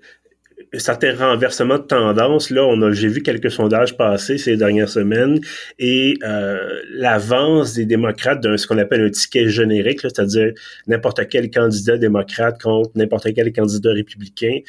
un 0.73 0.79
certain 0.79 1.15
renversement 1.15 1.77
de 1.77 1.83
tendance. 1.83 2.49
Là, 2.49 2.65
on 2.65 2.81
a, 2.81 2.91
j'ai 2.91 3.07
vu 3.07 3.21
quelques 3.21 3.51
sondages 3.51 3.95
passer 3.95 4.37
ces 4.37 4.57
dernières 4.57 4.89
semaines 4.89 5.39
et 5.79 6.17
euh, 6.23 6.81
l'avance 6.89 7.73
des 7.73 7.85
démocrates 7.85 8.41
d'un 8.41 8.57
ce 8.57 8.67
qu'on 8.67 8.77
appelle 8.77 9.01
un 9.01 9.09
ticket 9.09 9.49
générique, 9.49 10.01
c'est-à-dire 10.01 10.51
n'importe 10.87 11.27
quel 11.29 11.51
candidat 11.51 11.97
démocrate 11.97 12.59
contre 12.61 12.91
n'importe 12.95 13.33
quel 13.33 13.53
candidat 13.53 13.93
républicain 13.93 14.59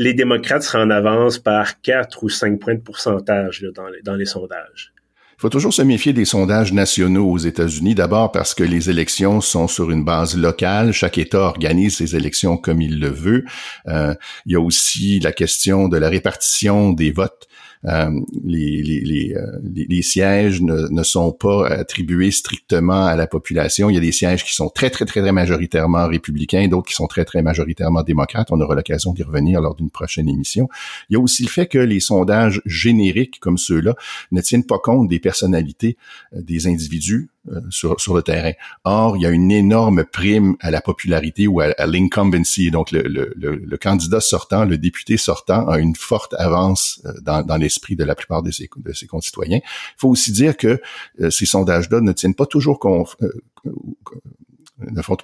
les 0.00 0.14
démocrates 0.14 0.62
seraient 0.62 0.82
en 0.82 0.88
avance 0.88 1.36
par 1.36 1.82
4 1.82 2.24
ou 2.24 2.30
5 2.30 2.58
points 2.58 2.74
de 2.74 2.80
pourcentage 2.80 3.62
dans, 4.02 4.16
les, 4.16 4.24
sondages. 4.24 4.94
Il 5.36 5.40
faut 5.40 5.50
toujours 5.50 5.74
se 5.74 5.82
méfier 5.82 6.14
des 6.14 6.24
sondages 6.24 6.72
nationaux 6.72 7.30
aux 7.30 7.36
États-Unis, 7.36 7.94
d'abord 7.94 8.32
parce 8.32 8.54
que 8.54 8.64
les 8.64 8.88
élections 8.88 9.42
sont 9.42 9.68
sur 9.68 9.90
une 9.90 10.02
base 10.02 10.38
locale. 10.38 10.92
Chaque 10.92 11.18
État 11.18 11.40
organise 11.40 11.98
ses 11.98 12.16
élections 12.16 12.56
comme 12.56 12.80
il 12.80 12.98
le 12.98 13.10
veut. 13.10 13.44
Euh, 13.88 14.14
il 14.46 14.52
y 14.52 14.56
a 14.56 14.60
aussi 14.60 15.20
la 15.20 15.32
question 15.32 15.86
de 15.86 15.98
la 15.98 16.08
répartition 16.08 16.94
des 16.94 17.10
votes 17.10 17.46
euh, 17.86 18.10
euh, 18.10 18.20
les, 18.44 20.02
sièges 20.02 20.60
ne, 20.60 20.88
ne, 20.88 21.02
sont 21.02 21.32
pas 21.32 21.66
attribués 21.68 22.30
strictement 22.30 23.06
à 23.06 23.16
la 23.16 23.26
population. 23.26 23.88
Il 23.88 23.94
y 23.94 23.96
a 23.96 24.00
des 24.00 24.12
sièges 24.12 24.44
qui 24.44 24.54
sont 24.54 24.68
très, 24.68 24.90
très, 24.90 25.06
très, 25.06 25.20
très 25.20 25.32
majoritairement 25.32 26.06
républicains, 26.06 26.68
d'autres 26.68 26.88
qui 26.88 26.94
sont 26.94 27.06
très, 27.06 27.24
très 27.24 27.42
majoritairement 27.42 28.02
démocrates. 28.02 28.48
On 28.50 28.60
aura 28.60 28.74
l'occasion 28.74 29.12
d'y 29.12 29.22
revenir 29.22 29.60
lors 29.60 29.74
d'une 29.74 29.90
prochaine 29.90 30.28
émission. 30.28 30.68
Il 31.08 31.14
y 31.14 31.16
a 31.16 31.20
aussi 31.20 31.42
le 31.42 31.48
fait 31.48 31.66
que 31.66 31.78
les 31.78 32.00
sondages 32.00 32.60
génériques 32.66 33.40
comme 33.40 33.56
ceux-là 33.56 33.94
ne 34.30 34.40
tiennent 34.40 34.66
pas 34.66 34.78
compte 34.78 35.08
des 35.08 35.18
personnalités 35.18 35.96
euh, 36.34 36.42
des 36.42 36.66
individus 36.66 37.30
sur, 37.70 37.98
sur 38.00 38.14
le 38.14 38.22
terrain. 38.22 38.52
Or, 38.84 39.16
il 39.16 39.22
y 39.22 39.26
a 39.26 39.30
une 39.30 39.50
énorme 39.50 40.04
prime 40.04 40.56
à 40.60 40.70
la 40.70 40.80
popularité 40.80 41.46
ou 41.46 41.60
à, 41.60 41.86
l'incumbency. 41.86 42.70
Donc, 42.70 42.90
le, 42.90 43.02
le, 43.02 43.32
le, 43.34 43.78
candidat 43.78 44.20
sortant, 44.20 44.64
le 44.64 44.78
député 44.78 45.16
sortant 45.16 45.66
a 45.68 45.78
une 45.78 45.96
forte 45.96 46.34
avance 46.34 47.00
euh, 47.06 47.12
dans, 47.22 47.42
dans 47.42 47.56
l'esprit 47.56 47.96
de 47.96 48.04
la 48.04 48.14
plupart 48.14 48.42
de 48.42 48.50
ses, 48.50 48.68
de 48.76 48.92
ses 48.92 49.06
concitoyens. 49.06 49.60
Il 49.62 49.98
faut 49.98 50.08
aussi 50.08 50.32
dire 50.32 50.56
que 50.56 50.80
euh, 51.20 51.30
ces 51.30 51.46
sondages-là 51.46 52.00
ne 52.00 52.12
tiennent 52.12 52.34
pas 52.34 52.46
toujours 52.46 52.78
compte 52.78 53.16
ne, 54.90 55.02
font, 55.02 55.16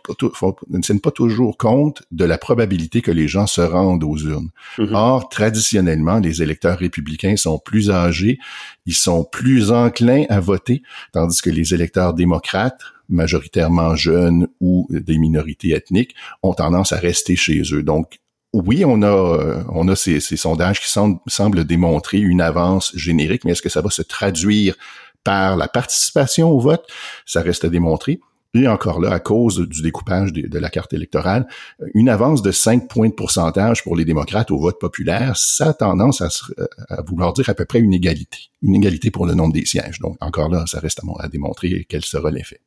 ne 0.70 0.80
tiennent 0.80 1.00
pas 1.00 1.10
toujours 1.10 1.56
compte 1.56 2.02
de 2.10 2.25
la 2.25 2.38
probabilité 2.38 3.00
que 3.00 3.10
les 3.10 3.28
gens 3.28 3.46
se 3.46 3.60
rendent 3.60 4.04
aux 4.04 4.16
urnes. 4.16 4.50
Mm-hmm. 4.78 4.94
Or, 4.94 5.28
traditionnellement, 5.28 6.18
les 6.18 6.42
électeurs 6.42 6.78
républicains 6.78 7.36
sont 7.36 7.58
plus 7.58 7.90
âgés, 7.90 8.38
ils 8.86 8.94
sont 8.94 9.25
plus 9.25 9.70
enclins 9.70 10.25
à 10.28 10.40
voter, 10.40 10.82
tandis 11.12 11.40
que 11.40 11.50
les 11.50 11.75
électeurs 11.75 12.14
démocrates, 12.14 12.80
majoritairement 13.08 13.94
jeunes 13.94 14.48
ou 14.60 14.88
des 14.90 15.18
minorités 15.18 15.70
ethniques, 15.70 16.14
ont 16.42 16.54
tendance 16.54 16.92
à 16.92 16.96
rester 16.96 17.36
chez 17.36 17.62
eux. 17.72 17.82
Donc, 17.82 18.18
oui, 18.52 18.84
on 18.84 19.02
a, 19.02 19.06
euh, 19.06 19.62
on 19.68 19.86
a 19.88 19.96
ces, 19.96 20.20
ces 20.20 20.36
sondages 20.36 20.80
qui 20.80 20.88
semblent, 20.88 21.18
semblent 21.26 21.64
démontrer 21.64 22.18
une 22.18 22.40
avance 22.40 22.92
générique, 22.96 23.44
mais 23.44 23.52
est-ce 23.52 23.62
que 23.62 23.68
ça 23.68 23.82
va 23.82 23.90
se 23.90 24.02
traduire 24.02 24.76
par 25.25 25.56
la 25.56 25.68
participation 25.68 26.50
au 26.50 26.60
vote? 26.60 26.86
Ça 27.26 27.42
reste 27.42 27.64
à 27.64 27.68
démontrer. 27.68 28.20
Et 28.55 28.69
encore 28.69 29.00
là, 29.00 29.12
à 29.12 29.21
cause 29.21 29.59
du 29.69 29.83
découpage 29.83 30.33
de, 30.33 30.59
la 30.59 30.71
carte 30.71 30.93
électorale, 30.93 31.47
une 31.95 32.09
avance 32.09 32.43
de 32.43 32.50
5 32.50 32.88
points 32.88 33.09
de 33.09 33.15
pourcentage 33.15 33.83
pour 33.83 33.97
les 33.97 34.05
démocrates 34.05 34.50
au 34.50 34.59
vote 34.59 34.79
populaire, 34.79 35.37
ça 35.37 35.69
a 35.69 35.75
tendance 35.75 36.23
à, 36.23 36.29
à, 36.88 37.03
vouloir 37.03 37.33
dire 37.33 37.49
à 37.50 37.55
peu 37.55 37.65
près 37.65 37.81
une 37.81 37.93
égalité. 37.93 38.38
Une 38.62 38.75
égalité 38.75 39.11
pour 39.11 39.26
le 39.26 39.35
nombre 39.35 39.53
des 39.53 39.67
sièges. 39.67 39.99
Donc, 40.00 40.17
encore 40.21 40.49
là, 40.49 40.65
ça 40.67 40.81
reste 40.81 41.00
à, 41.00 41.25
à 41.25 41.29
démontrer 41.29 41.87
quel 41.88 42.05
sera 42.05 42.31
l'effet. 42.31 42.61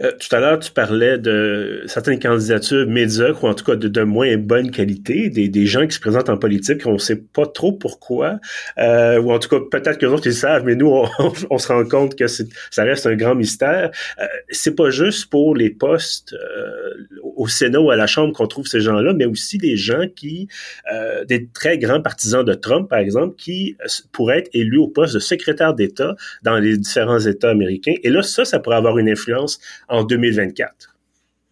Euh, 0.00 0.12
tout 0.18 0.34
à 0.34 0.40
l'heure, 0.40 0.58
tu 0.58 0.70
parlais 0.72 1.18
de 1.18 1.82
certaines 1.86 2.18
candidatures 2.18 2.86
médiocres 2.86 3.44
ou 3.44 3.48
en 3.48 3.54
tout 3.54 3.64
cas 3.64 3.76
de, 3.76 4.02
moins 4.02 4.36
bonne 4.36 4.70
qualité, 4.70 5.28
des, 5.30 5.66
gens 5.66 5.86
qui 5.86 5.94
se 5.94 6.00
présentent 6.00 6.28
en 6.28 6.36
politique, 6.36 6.82
on 6.86 6.94
ne 6.94 6.98
sait 6.98 7.16
pas 7.16 7.46
trop 7.46 7.72
pourquoi, 7.72 8.38
euh, 8.78 9.18
ou 9.20 9.32
en 9.32 9.38
tout 9.38 9.48
cas 9.48 9.58
peut-être 9.70 9.98
que 9.98 10.06
autres 10.06 10.26
ils 10.26 10.34
savent, 10.34 10.64
mais 10.64 10.74
nous 10.74 10.88
on, 11.18 11.32
on, 11.50 11.58
se 11.58 11.68
rend 11.68 11.84
compte 11.84 12.16
que 12.16 12.26
ça 12.26 12.84
reste 12.84 13.06
un 13.06 13.14
grand 13.14 13.34
mystère. 13.34 13.90
Euh, 14.20 14.26
c'est 14.50 14.74
pas 14.74 14.90
juste 14.90 15.30
pour 15.30 15.54
les 15.54 15.70
postes 15.70 16.34
euh, 16.34 17.18
au 17.36 17.48
Sénat 17.48 17.80
ou 17.80 17.90
à 17.90 17.96
la 17.96 18.06
Chambre 18.06 18.32
qu'on 18.32 18.46
trouve 18.46 18.66
ces 18.66 18.80
gens-là, 18.80 19.14
mais 19.14 19.24
aussi 19.24 19.58
des 19.58 19.76
gens 19.76 20.06
qui, 20.14 20.48
euh, 20.92 21.24
des 21.24 21.48
très 21.48 21.78
grands 21.78 22.00
partisans 22.00 22.44
de 22.44 22.54
Trump 22.54 22.88
par 22.88 22.98
exemple, 22.98 23.36
qui 23.36 23.76
pourraient 24.12 24.38
être 24.38 24.50
élus 24.52 24.78
au 24.78 24.88
poste 24.88 25.14
de 25.14 25.18
secrétaire 25.18 25.74
d'État 25.74 26.14
dans 26.42 26.58
les 26.58 26.76
différents 26.76 27.20
États 27.20 27.50
américains. 27.50 27.94
Et 28.02 28.10
là, 28.10 28.22
ça, 28.22 28.44
ça 28.44 28.58
pourrait 28.58 28.76
avoir 28.76 28.98
une 28.98 29.08
influence 29.08 29.60
en 29.88 30.04
2024. 30.04 30.94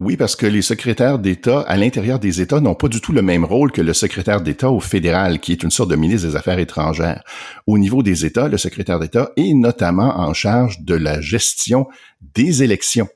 Oui, 0.04 0.16
parce 0.16 0.34
que 0.34 0.46
les 0.46 0.62
secrétaires 0.62 1.20
d'État 1.20 1.60
à 1.60 1.76
l'intérieur 1.76 2.18
des 2.18 2.40
États 2.40 2.58
n'ont 2.58 2.74
pas 2.74 2.88
du 2.88 3.00
tout 3.00 3.12
le 3.12 3.22
même 3.22 3.44
rôle 3.44 3.70
que 3.70 3.80
le 3.80 3.92
secrétaire 3.92 4.40
d'État 4.40 4.68
au 4.68 4.80
fédéral, 4.80 5.38
qui 5.38 5.52
est 5.52 5.62
une 5.62 5.70
sorte 5.70 5.90
de 5.90 5.96
ministre 5.96 6.28
des 6.28 6.34
Affaires 6.34 6.58
étrangères. 6.58 7.22
Au 7.68 7.78
niveau 7.78 8.02
des 8.02 8.26
États, 8.26 8.48
le 8.48 8.58
secrétaire 8.58 8.98
d'État 8.98 9.30
est 9.36 9.54
notamment 9.54 10.18
en 10.18 10.34
charge 10.34 10.80
de 10.80 10.96
la 10.96 11.20
gestion 11.20 11.86
des 12.34 12.64
élections. 12.64 13.08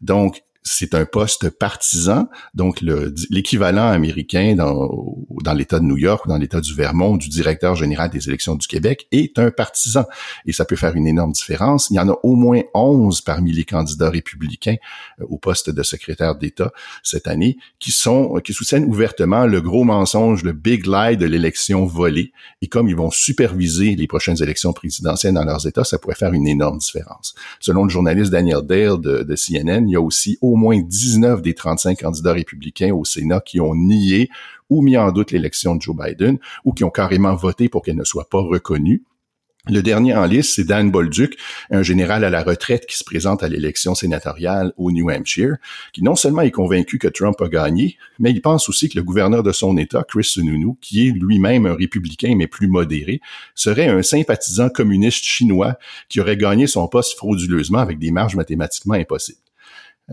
Donc, 0.00 0.40
c'est 0.62 0.94
un 0.94 1.06
poste 1.06 1.48
partisan, 1.48 2.28
donc 2.54 2.82
l'équivalent 2.82 3.88
américain 3.88 4.54
dans, 4.56 5.54
l'État 5.54 5.80
de 5.80 5.84
New 5.84 5.96
York 5.96 6.26
ou 6.26 6.28
dans 6.28 6.36
l'État 6.36 6.60
du 6.60 6.74
Vermont 6.74 7.16
du 7.16 7.28
directeur 7.30 7.76
général 7.76 8.10
des 8.10 8.28
élections 8.28 8.56
du 8.56 8.66
Québec 8.66 9.08
est 9.10 9.38
un 9.38 9.50
partisan. 9.50 10.04
Et 10.44 10.52
ça 10.52 10.66
peut 10.66 10.76
faire 10.76 10.94
une 10.96 11.06
énorme 11.06 11.32
différence. 11.32 11.88
Il 11.90 11.96
y 11.96 11.98
en 11.98 12.10
a 12.10 12.18
au 12.22 12.34
moins 12.34 12.60
11 12.74 13.22
parmi 13.22 13.52
les 13.52 13.64
candidats 13.64 14.10
républicains 14.10 14.76
euh, 15.20 15.24
au 15.30 15.38
poste 15.38 15.70
de 15.70 15.82
secrétaire 15.82 16.36
d'État 16.36 16.72
cette 17.02 17.26
année 17.26 17.56
qui 17.78 17.90
sont 17.90 18.40
qui 18.44 18.52
soutiennent 18.52 18.84
ouvertement 18.84 19.46
le 19.46 19.62
gros 19.62 19.84
mensonge, 19.84 20.44
le 20.44 20.52
big 20.52 20.86
lie 20.86 21.16
de 21.16 21.26
l'élection 21.26 21.86
volée. 21.86 22.32
Et 22.60 22.68
comme 22.68 22.88
ils 22.88 22.96
vont 22.96 23.10
superviser 23.10 23.96
les 23.96 24.06
prochaines 24.06 24.42
élections 24.42 24.74
présidentielles 24.74 25.34
dans 25.34 25.44
leurs 25.44 25.66
États, 25.66 25.84
ça 25.84 25.98
pourrait 25.98 26.14
faire 26.14 26.34
une 26.34 26.46
énorme 26.46 26.78
différence. 26.78 27.34
Selon 27.60 27.84
le 27.84 27.90
journaliste 27.90 28.30
Daniel 28.30 28.62
Dale 28.62 29.00
de 29.00 29.36
CNN, 29.36 29.86
il 29.88 29.92
y 29.92 29.96
a 29.96 30.00
aussi 30.00 30.38
au 30.50 30.56
moins 30.56 30.80
19 30.80 31.42
des 31.42 31.54
35 31.54 31.98
candidats 32.00 32.32
républicains 32.32 32.92
au 32.92 33.04
Sénat 33.04 33.40
qui 33.40 33.60
ont 33.60 33.74
nié 33.74 34.28
ou 34.68 34.82
mis 34.82 34.96
en 34.96 35.12
doute 35.12 35.30
l'élection 35.30 35.76
de 35.76 35.82
Joe 35.82 35.96
Biden 35.96 36.38
ou 36.64 36.72
qui 36.72 36.84
ont 36.84 36.90
carrément 36.90 37.34
voté 37.34 37.68
pour 37.68 37.82
qu'elle 37.82 37.96
ne 37.96 38.04
soit 38.04 38.28
pas 38.28 38.40
reconnue. 38.40 39.02
Le 39.68 39.82
dernier 39.82 40.14
en 40.14 40.24
liste, 40.24 40.54
c'est 40.54 40.64
Dan 40.64 40.90
Bolduc, 40.90 41.36
un 41.70 41.82
général 41.82 42.24
à 42.24 42.30
la 42.30 42.42
retraite 42.42 42.86
qui 42.86 42.96
se 42.96 43.04
présente 43.04 43.42
à 43.42 43.48
l'élection 43.48 43.94
sénatoriale 43.94 44.72
au 44.78 44.90
New 44.90 45.10
Hampshire, 45.10 45.56
qui 45.92 46.02
non 46.02 46.16
seulement 46.16 46.40
est 46.40 46.50
convaincu 46.50 46.98
que 46.98 47.08
Trump 47.08 47.38
a 47.42 47.48
gagné, 47.48 47.98
mais 48.18 48.30
il 48.30 48.40
pense 48.40 48.70
aussi 48.70 48.88
que 48.88 48.96
le 48.96 49.04
gouverneur 49.04 49.42
de 49.42 49.52
son 49.52 49.76
État, 49.76 50.02
Chris 50.08 50.24
Sununu, 50.24 50.76
qui 50.80 51.08
est 51.08 51.10
lui-même 51.10 51.66
un 51.66 51.74
républicain 51.74 52.34
mais 52.36 52.46
plus 52.46 52.68
modéré, 52.68 53.20
serait 53.54 53.88
un 53.88 54.02
sympathisant 54.02 54.70
communiste 54.70 55.24
chinois 55.24 55.76
qui 56.08 56.20
aurait 56.20 56.38
gagné 56.38 56.66
son 56.66 56.88
poste 56.88 57.18
frauduleusement 57.18 57.80
avec 57.80 57.98
des 57.98 58.12
marges 58.12 58.36
mathématiquement 58.36 58.94
impossibles. 58.94 59.49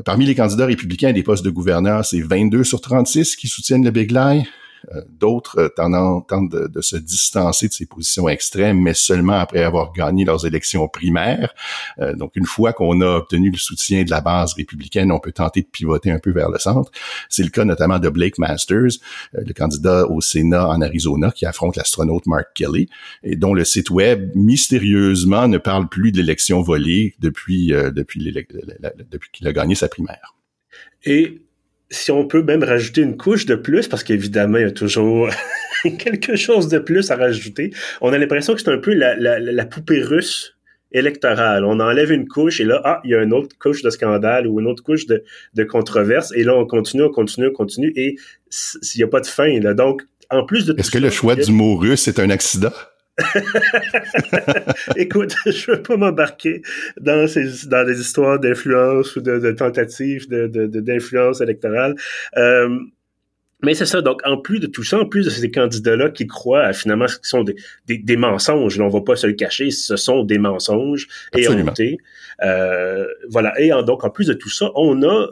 Parmi 0.05 0.25
les 0.25 0.35
candidats 0.35 0.65
républicains 0.65 1.09
à 1.09 1.13
des 1.13 1.23
postes 1.23 1.43
de 1.43 1.49
gouverneur, 1.49 2.05
c'est 2.05 2.21
22 2.21 2.63
sur 2.63 2.81
36 2.81 3.35
qui 3.35 3.47
soutiennent 3.47 3.83
le 3.83 3.91
Big 3.91 4.11
Lie. 4.11 4.47
Euh, 4.93 5.01
d'autres 5.09 5.73
tentent, 5.75 6.49
de, 6.49 6.81
se 6.81 6.97
distancer 6.97 7.67
de 7.67 7.73
ces 7.73 7.85
positions 7.85 8.29
extrêmes, 8.29 8.81
mais 8.81 8.93
seulement 8.93 9.33
après 9.33 9.63
avoir 9.63 9.91
gagné 9.93 10.25
leurs 10.25 10.45
élections 10.45 10.87
primaires. 10.87 11.53
donc, 12.15 12.35
une 12.35 12.45
fois 12.45 12.73
qu'on 12.73 13.01
a 13.01 13.17
obtenu 13.17 13.49
le 13.51 13.57
soutien 13.57 14.03
de 14.03 14.09
la 14.09 14.21
base 14.21 14.53
républicaine, 14.53 15.11
on 15.11 15.19
peut 15.19 15.31
tenter 15.31 15.61
de 15.61 15.67
pivoter 15.67 16.11
un 16.11 16.19
peu 16.19 16.31
vers 16.31 16.49
le 16.49 16.59
centre. 16.59 16.91
C'est 17.29 17.43
le 17.43 17.49
cas 17.49 17.65
notamment 17.65 17.99
de 17.99 18.09
Blake 18.09 18.37
Masters, 18.37 18.99
le 19.33 19.53
candidat 19.53 20.07
au 20.07 20.21
Sénat 20.21 20.67
en 20.67 20.81
Arizona, 20.81 21.31
qui 21.31 21.45
affronte 21.45 21.75
l'astronaute 21.75 22.25
Mark 22.27 22.47
Kelly, 22.53 22.89
et 23.23 23.35
dont 23.35 23.53
le 23.53 23.65
site 23.65 23.89
web 23.89 24.31
mystérieusement 24.35 25.47
ne 25.47 25.57
parle 25.57 25.87
plus 25.89 26.11
de 26.11 26.17
l'élection 26.17 26.61
volée 26.61 27.15
depuis 27.19 27.67
depuis, 27.67 28.31
depuis 28.31 29.29
qu'il 29.31 29.47
a 29.47 29.53
gagné 29.53 29.75
sa 29.75 29.87
primaire. 29.87 30.35
Et 31.03 31.46
si 31.89 32.11
on 32.11 32.25
peut 32.25 32.43
même 32.43 32.63
rajouter 32.63 33.01
une 33.01 33.17
couche 33.17 33.45
de 33.45 33.55
plus, 33.55 33.87
parce 33.87 34.03
qu'évidemment, 34.03 34.57
il 34.57 34.63
y 34.63 34.65
a 34.65 34.71
toujours 34.71 35.29
quelque 35.99 36.35
chose 36.35 36.67
de 36.67 36.79
plus 36.79 37.11
à 37.11 37.15
rajouter, 37.15 37.71
on 38.01 38.11
a 38.11 38.17
l'impression 38.17 38.55
que 38.55 38.61
c'est 38.61 38.71
un 38.71 38.77
peu 38.77 38.93
la, 38.93 39.65
poupée 39.65 40.01
russe 40.01 40.55
électorale. 40.91 41.65
On 41.65 41.79
enlève 41.79 42.11
une 42.11 42.27
couche 42.27 42.59
et 42.61 42.63
là, 42.63 42.81
ah, 42.83 43.01
il 43.03 43.11
y 43.11 43.15
a 43.15 43.21
une 43.21 43.33
autre 43.33 43.55
couche 43.59 43.83
de 43.83 43.89
scandale 43.89 44.47
ou 44.47 44.59
une 44.59 44.67
autre 44.67 44.83
couche 44.83 45.05
de, 45.05 45.23
controverse 45.63 46.31
et 46.35 46.43
là, 46.43 46.55
on 46.55 46.65
continue, 46.65 47.03
on 47.03 47.11
continue, 47.11 47.47
on 47.47 47.53
continue 47.53 47.93
et 47.95 48.15
s'il 48.49 48.99
n'y 48.99 49.03
a 49.03 49.07
pas 49.07 49.19
de 49.19 49.27
fin. 49.27 49.59
Là. 49.59 49.73
Donc, 49.73 50.03
en 50.29 50.45
plus 50.45 50.65
de 50.65 50.75
Est-ce 50.77 50.91
que 50.91 50.97
le 50.97 51.09
choix 51.09 51.35
du 51.35 51.51
mot 51.51 51.75
russe 51.75 52.07
est 52.07 52.19
un 52.19 52.29
accident? 52.29 52.71
Écoute, 54.95 55.35
je 55.45 55.71
veux 55.71 55.81
pas 55.81 55.97
m'embarquer 55.97 56.61
dans 56.99 57.27
ces 57.27 57.67
dans 57.67 57.85
des 57.85 57.99
histoires 57.99 58.39
d'influence 58.39 59.15
ou 59.15 59.21
de, 59.21 59.51
tentatives 59.51 60.29
de, 60.29 60.47
d'influence 60.67 61.41
électorale. 61.41 61.95
Euh, 62.37 62.77
mais 63.63 63.73
c'est 63.73 63.87
ça. 63.87 64.01
Donc, 64.01 64.21
en 64.23 64.37
plus 64.37 64.59
de 64.59 64.67
tout 64.67 64.83
ça, 64.83 64.99
en 64.99 65.05
plus 65.05 65.25
de 65.25 65.31
ces 65.31 65.49
candidats-là 65.49 66.11
qui 66.11 66.27
croient 66.27 66.63
à 66.63 66.73
finalement 66.73 67.07
ce 67.07 67.17
qui 67.17 67.27
sont 67.27 67.43
des, 67.43 67.55
des, 67.87 68.17
mensonges, 68.17 68.77
là, 68.77 68.85
on 68.85 68.89
va 68.89 69.01
pas 69.01 69.15
se 69.15 69.25
le 69.25 69.33
cacher, 69.33 69.71
ce 69.71 69.95
sont 69.95 70.23
des 70.23 70.37
mensonges 70.37 71.07
et 71.35 71.47
hontés. 71.49 71.97
Euh, 72.43 73.07
voilà. 73.29 73.59
Et 73.59 73.69
donc, 73.83 74.03
en 74.03 74.11
plus 74.11 74.27
de 74.27 74.33
tout 74.33 74.49
ça, 74.49 74.69
on 74.75 75.01
a 75.01 75.27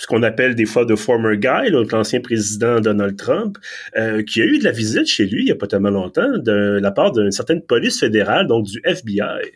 ce 0.00 0.06
qu'on 0.06 0.22
appelle 0.22 0.54
des 0.54 0.64
fois 0.64 0.86
de 0.86 0.96
former 0.96 1.36
guy, 1.36 1.70
l'ancien 1.92 2.22
président 2.22 2.80
Donald 2.80 3.18
Trump, 3.18 3.58
euh, 3.98 4.22
qui 4.22 4.40
a 4.40 4.46
eu 4.46 4.58
de 4.58 4.64
la 4.64 4.72
visite 4.72 5.06
chez 5.06 5.26
lui 5.26 5.42
il 5.42 5.44
n'y 5.44 5.50
a 5.50 5.56
pas 5.56 5.66
tellement 5.66 5.90
longtemps 5.90 6.38
de 6.38 6.78
la 6.80 6.90
part 6.90 7.12
d'une 7.12 7.30
certaine 7.30 7.60
police 7.60 8.00
fédérale, 8.00 8.46
donc 8.46 8.64
du 8.64 8.80
FBI. 8.82 9.52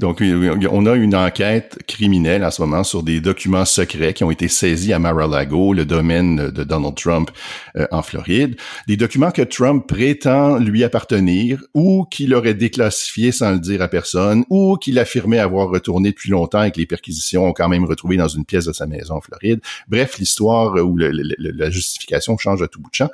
Donc, 0.00 0.20
on 0.20 0.86
a 0.86 0.96
une 0.96 1.14
enquête 1.14 1.78
criminelle 1.86 2.44
en 2.44 2.50
ce 2.50 2.60
moment 2.60 2.82
sur 2.82 3.04
des 3.04 3.20
documents 3.20 3.64
secrets 3.64 4.12
qui 4.12 4.24
ont 4.24 4.30
été 4.32 4.48
saisis 4.48 4.92
à 4.92 4.98
Mar-a-Lago, 4.98 5.72
le 5.72 5.84
domaine 5.84 6.50
de 6.50 6.64
Donald 6.64 6.96
Trump 6.96 7.30
euh, 7.76 7.86
en 7.92 8.02
Floride. 8.02 8.56
Des 8.88 8.96
documents 8.96 9.30
que 9.30 9.42
Trump 9.42 9.86
prétend 9.86 10.58
lui 10.58 10.82
appartenir 10.82 11.62
ou 11.74 12.06
qu'il 12.10 12.34
aurait 12.34 12.54
déclassifiés 12.54 13.30
sans 13.30 13.52
le 13.52 13.60
dire 13.60 13.82
à 13.82 13.88
personne 13.88 14.44
ou 14.50 14.76
qu'il 14.76 14.98
affirmait 14.98 15.38
avoir 15.38 15.68
retourné 15.68 16.10
depuis 16.10 16.30
longtemps 16.30 16.64
et 16.64 16.72
que 16.72 16.78
les 16.78 16.86
perquisitions 16.86 17.46
ont 17.46 17.52
quand 17.52 17.68
même 17.68 17.84
retrouvé 17.84 18.16
dans 18.16 18.28
une 18.28 18.44
pièce 18.44 18.64
de 18.64 18.72
sa 18.72 18.86
maison 18.86 19.14
en 19.14 19.20
Floride. 19.20 19.60
Bref, 19.86 20.18
l'histoire 20.18 20.74
ou 20.74 20.96
la 20.96 21.70
justification 21.70 22.36
change 22.36 22.62
à 22.62 22.66
tout 22.66 22.80
bout 22.80 22.90
de 22.90 22.96
champ. 22.96 23.10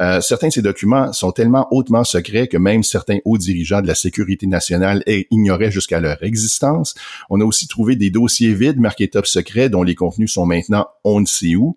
Euh, 0.00 0.20
certains 0.20 0.48
de 0.48 0.52
ces 0.52 0.62
documents 0.62 1.12
sont 1.12 1.32
tellement 1.32 1.66
hautement 1.72 2.04
secrets 2.04 2.46
que 2.46 2.56
même 2.56 2.84
certains 2.84 3.18
hauts 3.24 3.38
dirigeants 3.38 3.82
de 3.82 3.88
la 3.88 3.96
sécurité 3.96 4.46
nationale 4.46 5.02
ignoraient 5.30 5.72
jusqu'à 5.72 5.98
leur 5.98 6.19
existence. 6.22 6.94
On 7.28 7.40
a 7.40 7.44
aussi 7.44 7.66
trouvé 7.68 7.96
des 7.96 8.10
dossiers 8.10 8.54
vides 8.54 8.78
marqués 8.78 9.08
top 9.08 9.26
secret 9.26 9.68
dont 9.68 9.82
les 9.82 9.94
contenus 9.94 10.32
sont 10.32 10.46
maintenant 10.46 10.86
on 11.04 11.20
ne 11.20 11.26
sait 11.26 11.56
où. 11.56 11.76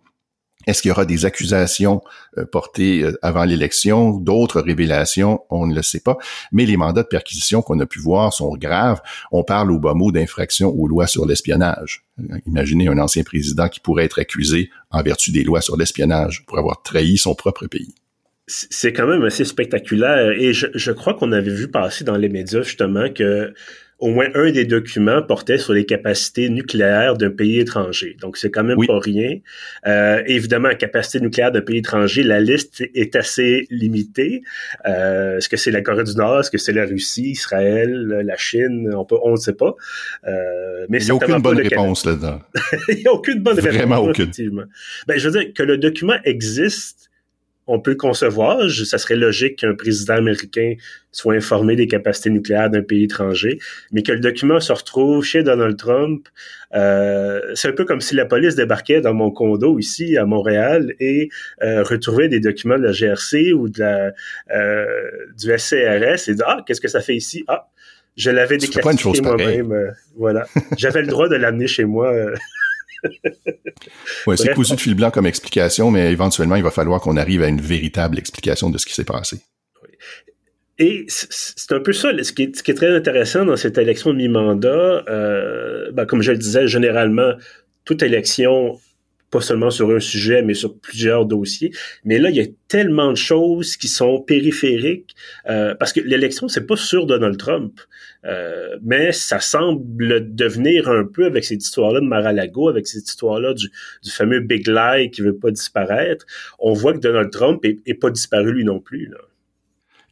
Est-ce 0.65 0.81
qu'il 0.81 0.89
y 0.89 0.91
aura 0.91 1.05
des 1.05 1.25
accusations 1.25 2.01
euh, 2.37 2.45
portées 2.45 3.03
euh, 3.03 3.17
avant 3.21 3.43
l'élection, 3.43 4.11
d'autres 4.11 4.61
révélations, 4.61 5.41
on 5.49 5.67
ne 5.67 5.75
le 5.75 5.81
sait 5.81 5.99
pas, 5.99 6.17
mais 6.51 6.65
les 6.65 6.77
mandats 6.77 7.03
de 7.03 7.07
perquisition 7.07 7.61
qu'on 7.61 7.79
a 7.79 7.85
pu 7.85 7.99
voir 7.99 8.31
sont 8.31 8.55
graves. 8.55 9.01
On 9.31 9.43
parle 9.43 9.71
au 9.71 9.79
bas 9.79 9.93
mot 9.93 10.11
d'infraction 10.11 10.69
aux 10.69 10.87
lois 10.87 11.07
sur 11.07 11.25
l'espionnage. 11.25 12.05
Imaginez 12.45 12.87
un 12.87 12.97
ancien 12.97 13.23
président 13.23 13.67
qui 13.67 13.81
pourrait 13.81 14.05
être 14.05 14.19
accusé 14.19 14.69
en 14.89 15.01
vertu 15.03 15.31
des 15.31 15.43
lois 15.43 15.61
sur 15.61 15.75
l'espionnage 15.75 16.45
pour 16.45 16.57
avoir 16.57 16.81
trahi 16.81 17.17
son 17.17 17.35
propre 17.35 17.67
pays 17.67 17.93
c'est 18.45 18.91
quand 18.91 19.07
même 19.07 19.23
assez 19.23 19.45
spectaculaire 19.45 20.31
et 20.31 20.51
je, 20.51 20.67
je 20.73 20.91
crois 20.91 21.13
qu'on 21.13 21.31
avait 21.31 21.53
vu 21.53 21.69
passer 21.69 22.03
dans 22.03 22.17
les 22.17 22.27
médias 22.27 22.61
justement 22.61 23.09
que 23.09 23.53
au 24.03 24.09
moins 24.09 24.27
un 24.35 24.51
des 24.51 24.65
documents 24.65 25.21
portait 25.21 25.57
sur 25.57 25.71
les 25.71 25.85
capacités 25.85 26.49
nucléaires 26.49 27.15
d'un 27.15 27.29
pays 27.29 27.59
étranger. 27.59 28.17
Donc, 28.19 28.35
c'est 28.35 28.51
quand 28.51 28.65
même 28.65 28.77
pas 28.85 28.99
rien. 28.99 29.37
Euh, 29.87 30.21
évidemment, 30.27 30.75
capacité 30.75 31.21
nucléaire 31.21 31.53
d'un 31.53 31.61
pays 31.61 31.77
étranger, 31.77 32.21
la 32.21 32.41
liste 32.41 32.83
est 32.93 33.15
assez 33.15 33.65
limitée. 33.69 34.43
Euh, 34.85 35.37
est-ce 35.37 35.47
que 35.47 35.55
c'est 35.55 35.71
la 35.71 35.81
Corée 35.81 36.03
du 36.03 36.15
Nord? 36.15 36.41
Est-ce 36.41 36.51
que 36.51 36.57
c'est 36.57 36.73
la 36.73 36.85
Russie, 36.85 37.29
Israël, 37.29 37.89
la 38.25 38.35
Chine? 38.35 38.93
On 38.93 39.05
peut, 39.05 39.15
on 39.23 39.31
ne 39.31 39.37
sait 39.37 39.53
pas. 39.53 39.73
Euh, 40.27 40.85
mais 40.89 40.99
il 41.01 41.05
n'y 41.05 41.11
a 41.11 41.15
aucune 41.15 41.41
bonne 41.41 41.61
réponse 41.61 42.05
là-dedans. 42.05 42.41
il 42.89 42.97
n'y 42.97 43.07
a 43.07 43.13
aucune 43.13 43.39
bonne 43.39 43.55
réponse. 43.57 43.73
Vraiment 43.73 43.99
aucune. 43.99 44.23
Effectivement. 44.23 44.65
Ben, 45.07 45.17
je 45.17 45.29
veux 45.29 45.39
dire 45.39 45.53
que 45.53 45.63
le 45.63 45.77
document 45.77 46.17
existe 46.25 47.09
on 47.67 47.79
peut 47.79 47.95
concevoir, 47.95 48.69
ça 48.69 48.97
serait 48.97 49.15
logique 49.15 49.59
qu'un 49.59 49.73
président 49.75 50.15
américain 50.15 50.73
soit 51.11 51.35
informé 51.35 51.75
des 51.75 51.87
capacités 51.87 52.29
nucléaires 52.29 52.69
d'un 52.69 52.81
pays 52.81 53.03
étranger, 53.03 53.59
mais 53.91 54.03
que 54.03 54.11
le 54.11 54.19
document 54.19 54.59
se 54.59 54.73
retrouve 54.73 55.23
chez 55.23 55.43
Donald 55.43 55.77
Trump, 55.77 56.27
euh, 56.75 57.39
c'est 57.55 57.69
un 57.69 57.73
peu 57.73 57.85
comme 57.85 58.01
si 58.01 58.15
la 58.15 58.25
police 58.25 58.55
débarquait 58.55 58.99
dans 58.99 59.13
mon 59.13 59.31
condo 59.31 59.79
ici 59.79 60.17
à 60.17 60.25
Montréal 60.25 60.93
et 60.99 61.29
euh, 61.61 61.83
retrouvait 61.83 62.27
des 62.27 62.39
documents 62.39 62.77
de 62.77 62.83
la 62.83 62.91
GRC 62.91 63.53
ou 63.53 63.69
de 63.69 63.79
la 63.79 64.11
euh, 64.53 65.11
du 65.37 65.57
SCRS 65.57 66.29
et 66.29 66.35
dit 66.35 66.41
ah 66.45 66.63
qu'est-ce 66.65 66.81
que 66.81 66.87
ça 66.87 67.01
fait 67.01 67.15
ici? 67.15 67.45
Ah 67.47 67.69
je 68.15 68.29
l'avais 68.29 68.57
déclassifié 68.57 69.21
moi-même 69.21 69.93
voilà. 70.15 70.45
J'avais 70.77 71.01
le 71.01 71.07
droit 71.07 71.29
de 71.29 71.35
l'amener 71.35 71.67
chez 71.67 71.85
moi 71.85 72.13
ouais, 74.27 74.37
c'est 74.37 74.53
cousu 74.53 74.75
de 74.75 74.79
fil 74.79 74.95
blanc 74.95 75.11
comme 75.11 75.25
explication, 75.25 75.91
mais 75.91 76.11
éventuellement, 76.11 76.55
il 76.55 76.63
va 76.63 76.71
falloir 76.71 77.01
qu'on 77.01 77.17
arrive 77.17 77.43
à 77.43 77.47
une 77.47 77.61
véritable 77.61 78.17
explication 78.17 78.69
de 78.69 78.77
ce 78.77 78.85
qui 78.85 78.93
s'est 78.93 79.03
passé. 79.03 79.41
Et 80.79 81.05
c'est 81.07 81.71
un 81.71 81.79
peu 81.79 81.93
ça, 81.93 82.11
ce 82.23 82.31
qui, 82.33 82.43
est, 82.43 82.55
ce 82.55 82.63
qui, 82.63 82.71
est, 82.71 82.73
très 82.73 82.95
intéressant 82.95 83.45
dans 83.45 83.55
cette 83.55 83.77
élection 83.77 84.11
de 84.11 84.17
mi-mandat. 84.17 85.03
Euh, 85.07 85.91
ben, 85.91 86.05
comme 86.05 86.23
je 86.23 86.31
le 86.31 86.37
disais, 86.37 86.67
généralement, 86.67 87.33
toute 87.85 88.01
élection 88.01 88.79
pas 89.33 89.41
seulement 89.41 89.71
sur 89.71 89.89
un 89.89 89.99
sujet, 89.99 90.43
mais 90.43 90.53
sur 90.53 90.77
plusieurs 90.77 91.25
dossiers. 91.25 91.71
Mais 92.05 92.19
là, 92.19 92.29
il 92.29 92.35
y 92.35 92.41
a 92.41 92.45
tellement 92.67 93.09
de 93.09 93.17
choses 93.17 93.77
qui 93.77 93.87
sont 93.87 94.21
périphériques, 94.21 95.15
euh, 95.49 95.73
parce 95.73 95.91
que 95.91 96.01
l'élection, 96.01 96.47
c'est 96.47 96.67
pas 96.67 96.75
sur 96.75 97.07
Donald 97.07 97.37
Trump, 97.37 97.81
euh, 98.25 98.77
mais 98.83 99.11
ça 99.11 99.39
semble 99.39 100.35
devenir 100.35 100.87
un 100.87 101.03
peu 101.03 101.25
avec 101.25 101.45
cette 101.45 101.63
histoire-là 101.63 101.99
de 101.99 102.05
Mar-a-Lago, 102.05 102.69
avec 102.69 102.85
cette 102.85 103.09
histoire-là 103.09 103.55
du, 103.55 103.71
fameux 104.07 104.39
Big 104.39 104.67
Lie 104.67 105.09
qui 105.09 105.23
veut 105.23 105.35
pas 105.35 105.49
disparaître. 105.49 106.27
On 106.59 106.73
voit 106.73 106.93
que 106.93 106.99
Donald 106.99 107.31
Trump 107.31 107.65
est, 107.65 107.79
est 107.87 107.95
pas 107.95 108.11
disparu 108.11 108.53
lui 108.53 108.63
non 108.63 108.79
plus. 108.79 109.07
Là. 109.07 109.17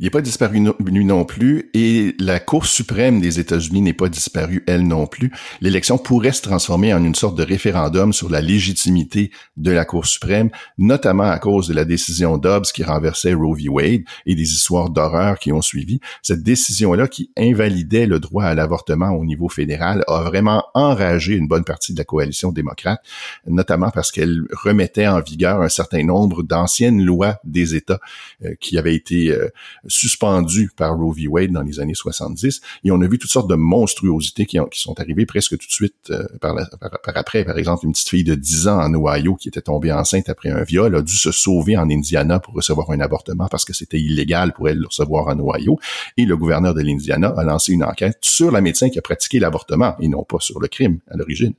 Il 0.01 0.05
n'est 0.05 0.09
pas 0.09 0.21
disparu 0.21 0.59
non 0.61 1.25
plus 1.25 1.69
et 1.75 2.15
la 2.19 2.39
Cour 2.39 2.65
suprême 2.65 3.21
des 3.21 3.39
États-Unis 3.39 3.81
n'est 3.81 3.93
pas 3.93 4.09
disparue 4.09 4.63
elle 4.65 4.87
non 4.87 5.05
plus. 5.05 5.31
L'élection 5.61 5.99
pourrait 5.99 6.31
se 6.31 6.41
transformer 6.41 6.91
en 6.91 7.03
une 7.03 7.13
sorte 7.13 7.37
de 7.37 7.43
référendum 7.43 8.11
sur 8.11 8.27
la 8.27 8.41
légitimité 8.41 9.29
de 9.57 9.69
la 9.69 9.85
Cour 9.85 10.07
suprême, 10.07 10.49
notamment 10.79 11.29
à 11.29 11.37
cause 11.37 11.67
de 11.67 11.75
la 11.75 11.85
décision 11.85 12.39
Dobbs 12.39 12.65
qui 12.73 12.83
renversait 12.83 13.35
Roe 13.35 13.53
v. 13.53 13.69
Wade 13.69 14.01
et 14.25 14.33
des 14.33 14.51
histoires 14.53 14.89
d'horreur 14.89 15.37
qui 15.37 15.51
ont 15.51 15.61
suivi. 15.61 15.99
Cette 16.23 16.41
décision-là 16.41 17.07
qui 17.07 17.29
invalidait 17.37 18.07
le 18.07 18.19
droit 18.19 18.45
à 18.45 18.55
l'avortement 18.55 19.11
au 19.11 19.23
niveau 19.23 19.49
fédéral 19.49 20.03
a 20.07 20.23
vraiment 20.23 20.63
enragé 20.73 21.35
une 21.35 21.47
bonne 21.47 21.63
partie 21.63 21.93
de 21.93 21.99
la 21.99 22.05
coalition 22.05 22.51
démocrate, 22.51 23.03
notamment 23.45 23.91
parce 23.91 24.11
qu'elle 24.11 24.47
remettait 24.51 25.05
en 25.05 25.21
vigueur 25.21 25.61
un 25.61 25.69
certain 25.69 26.03
nombre 26.03 26.41
d'anciennes 26.41 27.05
lois 27.05 27.39
des 27.43 27.75
États 27.75 27.99
euh, 28.43 28.55
qui 28.59 28.79
avaient 28.79 28.95
été 28.95 29.29
euh, 29.29 29.49
suspendu 29.91 30.71
par 30.75 30.97
Roe 30.97 31.13
v. 31.13 31.27
Wade 31.27 31.51
dans 31.51 31.61
les 31.61 31.79
années 31.79 31.93
70. 31.93 32.61
Et 32.83 32.91
on 32.91 33.01
a 33.01 33.07
vu 33.07 33.17
toutes 33.17 33.31
sortes 33.31 33.49
de 33.49 33.55
monstruosités 33.55 34.45
qui, 34.45 34.57
qui 34.71 34.79
sont 34.79 34.99
arrivées 34.99 35.25
presque 35.25 35.57
tout 35.57 35.67
de 35.67 35.71
suite 35.71 35.95
euh, 36.09 36.25
par, 36.39 36.55
par, 36.79 37.17
après. 37.17 37.43
Par 37.43 37.57
exemple, 37.57 37.85
une 37.85 37.91
petite 37.91 38.09
fille 38.09 38.23
de 38.23 38.35
10 38.35 38.67
ans 38.67 38.79
en 38.79 38.93
Ohio 38.93 39.35
qui 39.35 39.49
était 39.49 39.61
tombée 39.61 39.91
enceinte 39.91 40.29
après 40.29 40.49
un 40.49 40.63
viol 40.63 40.95
a 40.95 41.01
dû 41.01 41.15
se 41.15 41.31
sauver 41.31 41.77
en 41.77 41.89
Indiana 41.89 42.39
pour 42.39 42.53
recevoir 42.53 42.89
un 42.91 42.99
avortement 42.99 43.47
parce 43.47 43.65
que 43.65 43.73
c'était 43.73 43.99
illégal 43.99 44.53
pour 44.53 44.69
elle 44.69 44.79
de 44.79 44.85
recevoir 44.85 45.27
en 45.27 45.39
Ohio. 45.39 45.79
Et 46.17 46.25
le 46.25 46.37
gouverneur 46.37 46.73
de 46.73 46.81
l'Indiana 46.81 47.33
a 47.37 47.43
lancé 47.43 47.73
une 47.73 47.83
enquête 47.83 48.17
sur 48.21 48.51
la 48.51 48.61
médecin 48.61 48.89
qui 48.89 48.99
a 48.99 49.01
pratiqué 49.01 49.39
l'avortement 49.39 49.95
et 49.99 50.07
non 50.07 50.23
pas 50.23 50.37
sur 50.39 50.59
le 50.59 50.67
crime 50.67 50.99
à 51.09 51.17
l'origine. 51.17 51.53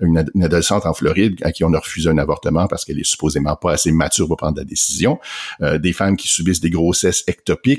Une, 0.00 0.18
adolescente 0.42 0.86
en 0.86 0.94
Floride 0.94 1.36
à 1.42 1.52
qui 1.52 1.64
on 1.64 1.72
a 1.72 1.78
refusé 1.78 2.10
un 2.10 2.18
avortement 2.18 2.66
parce 2.66 2.84
qu'elle 2.84 2.98
est 2.98 3.04
supposément 3.04 3.56
pas 3.56 3.72
assez 3.72 3.92
mature 3.92 4.26
pour 4.26 4.36
prendre 4.36 4.58
la 4.58 4.64
décision. 4.64 5.18
Euh, 5.60 5.78
des 5.78 5.92
femmes 5.92 6.16
qui 6.16 6.28
subissent 6.28 6.60
des 6.60 6.70
grossesses 6.70 7.24
ectopiques 7.26 7.75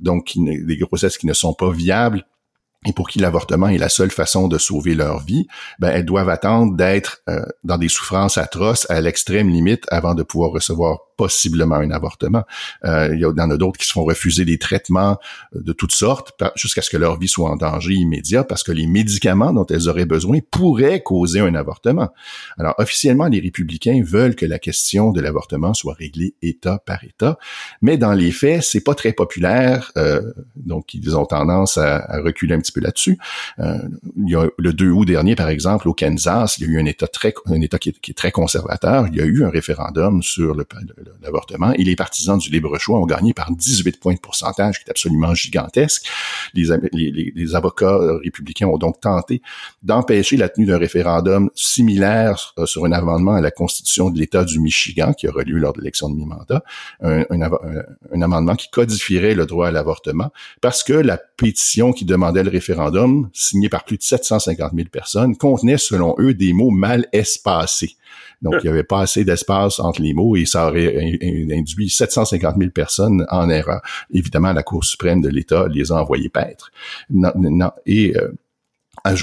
donc 0.00 0.32
des 0.36 0.76
grossesses 0.76 1.18
qui 1.18 1.26
ne 1.26 1.32
sont 1.32 1.54
pas 1.54 1.70
viables 1.70 2.24
et 2.86 2.92
pour 2.92 3.08
qui 3.08 3.18
l'avortement 3.18 3.68
est 3.68 3.78
la 3.78 3.88
seule 3.88 4.10
façon 4.10 4.46
de 4.46 4.56
sauver 4.56 4.94
leur 4.94 5.20
vie, 5.20 5.48
ben 5.78 5.90
elles 5.90 6.04
doivent 6.04 6.28
attendre 6.28 6.76
d'être 6.76 7.22
euh, 7.28 7.44
dans 7.64 7.76
des 7.76 7.88
souffrances 7.88 8.38
atroces 8.38 8.88
à 8.88 9.00
l'extrême 9.00 9.48
limite 9.48 9.84
avant 9.88 10.14
de 10.14 10.22
pouvoir 10.22 10.52
recevoir 10.52 11.00
possiblement 11.18 11.74
un 11.74 11.90
avortement. 11.90 12.44
Euh, 12.84 13.10
il 13.12 13.18
y 13.18 13.26
en 13.26 13.50
a 13.50 13.56
d'autres 13.58 13.78
qui 13.78 13.86
se 13.86 13.92
font 13.92 14.04
refuser 14.04 14.44
des 14.44 14.56
traitements 14.56 15.18
euh, 15.54 15.60
de 15.60 15.72
toutes 15.72 15.92
sortes 15.92 16.32
jusqu'à 16.54 16.80
ce 16.80 16.88
que 16.88 16.96
leur 16.96 17.18
vie 17.18 17.28
soit 17.28 17.50
en 17.50 17.56
danger 17.56 17.92
immédiat 17.92 18.44
parce 18.44 18.62
que 18.62 18.72
les 18.72 18.86
médicaments 18.86 19.52
dont 19.52 19.66
elles 19.66 19.88
auraient 19.88 20.06
besoin 20.06 20.38
pourraient 20.50 21.02
causer 21.02 21.40
un 21.40 21.54
avortement. 21.54 22.08
Alors, 22.56 22.74
officiellement, 22.78 23.26
les 23.26 23.40
républicains 23.40 24.00
veulent 24.04 24.36
que 24.36 24.46
la 24.46 24.60
question 24.60 25.10
de 25.10 25.20
l'avortement 25.20 25.74
soit 25.74 25.94
réglée 25.94 26.34
État 26.40 26.78
par 26.86 27.02
État, 27.02 27.38
mais 27.82 27.98
dans 27.98 28.12
les 28.12 28.30
faits, 28.30 28.62
c'est 28.62 28.80
pas 28.80 28.94
très 28.94 29.12
populaire, 29.12 29.90
euh, 29.96 30.22
donc 30.56 30.94
ils 30.94 31.16
ont 31.16 31.26
tendance 31.26 31.78
à, 31.78 32.20
reculer 32.22 32.54
un 32.54 32.60
petit 32.60 32.72
peu 32.72 32.80
là-dessus. 32.80 33.18
Euh, 33.58 33.78
il 34.16 34.30
y 34.30 34.36
a 34.36 34.46
le 34.56 34.72
2 34.72 34.90
août 34.90 35.04
dernier, 35.04 35.34
par 35.34 35.48
exemple, 35.48 35.88
au 35.88 35.94
Kansas, 35.94 36.58
il 36.58 36.66
y 36.66 36.68
a 36.68 36.72
eu 36.72 36.80
un 36.80 36.86
État 36.86 37.08
très, 37.08 37.34
un 37.46 37.60
État 37.60 37.78
qui 37.78 37.88
est, 37.88 38.14
très 38.14 38.30
conservateur. 38.30 39.06
Il 39.08 39.16
y 39.16 39.20
a 39.20 39.24
eu 39.24 39.44
un 39.44 39.50
référendum 39.50 40.22
sur 40.22 40.54
l'avortement 41.22 41.72
et 41.72 41.84
les 41.84 41.96
partisans 41.96 42.38
du 42.38 42.50
libre 42.50 42.78
choix 42.78 42.98
ont 42.98 43.06
gagné 43.06 43.32
par 43.32 43.50
18 43.50 44.00
points 44.00 44.14
de 44.14 44.20
pourcentage, 44.20 44.78
qui 44.78 44.84
est 44.86 44.90
absolument 44.90 45.34
gigantesque. 45.34 46.08
Les, 46.54 47.54
avocats 47.54 47.98
républicains 48.22 48.66
ont 48.66 48.78
donc 48.78 49.00
tenté 49.00 49.42
d'empêcher 49.82 50.36
la 50.36 50.48
tenue 50.48 50.66
d'un 50.66 50.78
référendum 50.78 51.50
similaire 51.54 52.54
euh, 52.58 52.66
sur 52.66 52.84
un 52.84 52.92
amendement 52.92 53.34
à 53.34 53.40
la 53.40 53.50
Constitution 53.50 54.10
de 54.10 54.18
l'État 54.18 54.44
du 54.44 54.60
Michigan 54.60 55.12
qui 55.12 55.28
aura 55.28 55.42
lieu 55.42 55.58
lors 55.58 55.72
de 55.72 55.80
l'élection 55.80 56.10
de 56.10 56.16
mi-mandat, 56.16 56.62
un 57.00 58.22
amendement 58.22 58.54
qui 58.54 58.68
codifierait 58.70 59.34
le 59.34 59.46
droit 59.46 59.68
à 59.68 59.70
l'avortement 59.70 60.30
parce 60.60 60.82
que 60.82 60.92
la 60.92 61.18
pétition 61.18 61.92
qui 61.92 62.04
demandait 62.04 62.42
le 62.42 62.50
référendum, 62.50 63.28
signée 63.32 63.68
par 63.68 63.84
plus 63.84 63.96
de 63.96 64.02
750 64.02 64.72
000 64.74 64.88
personnes, 64.88 65.36
contenait, 65.36 65.78
selon 65.78 66.14
eux, 66.18 66.34
des 66.34 66.52
mots 66.52 66.70
mal 66.70 67.06
espacés. 67.12 67.96
Donc, 68.42 68.54
il 68.62 68.66
n'y 68.66 68.70
avait 68.70 68.84
pas 68.84 69.00
assez 69.00 69.24
d'espace 69.24 69.80
entre 69.80 70.00
les 70.00 70.14
mots 70.14 70.36
et 70.36 70.46
ça 70.46 70.68
aurait 70.68 70.96
induit 71.50 71.90
750 71.90 72.56
000 72.56 72.70
personnes 72.70 73.26
en 73.30 73.50
erreur. 73.50 73.80
Évidemment, 74.12 74.52
la 74.52 74.62
Cour 74.62 74.84
suprême 74.84 75.20
de 75.20 75.28
l'État 75.28 75.66
les 75.68 75.90
a 75.90 75.96
envoyés 75.96 76.28
paître. 76.28 76.70
et 77.86 78.16
euh, 78.16 78.28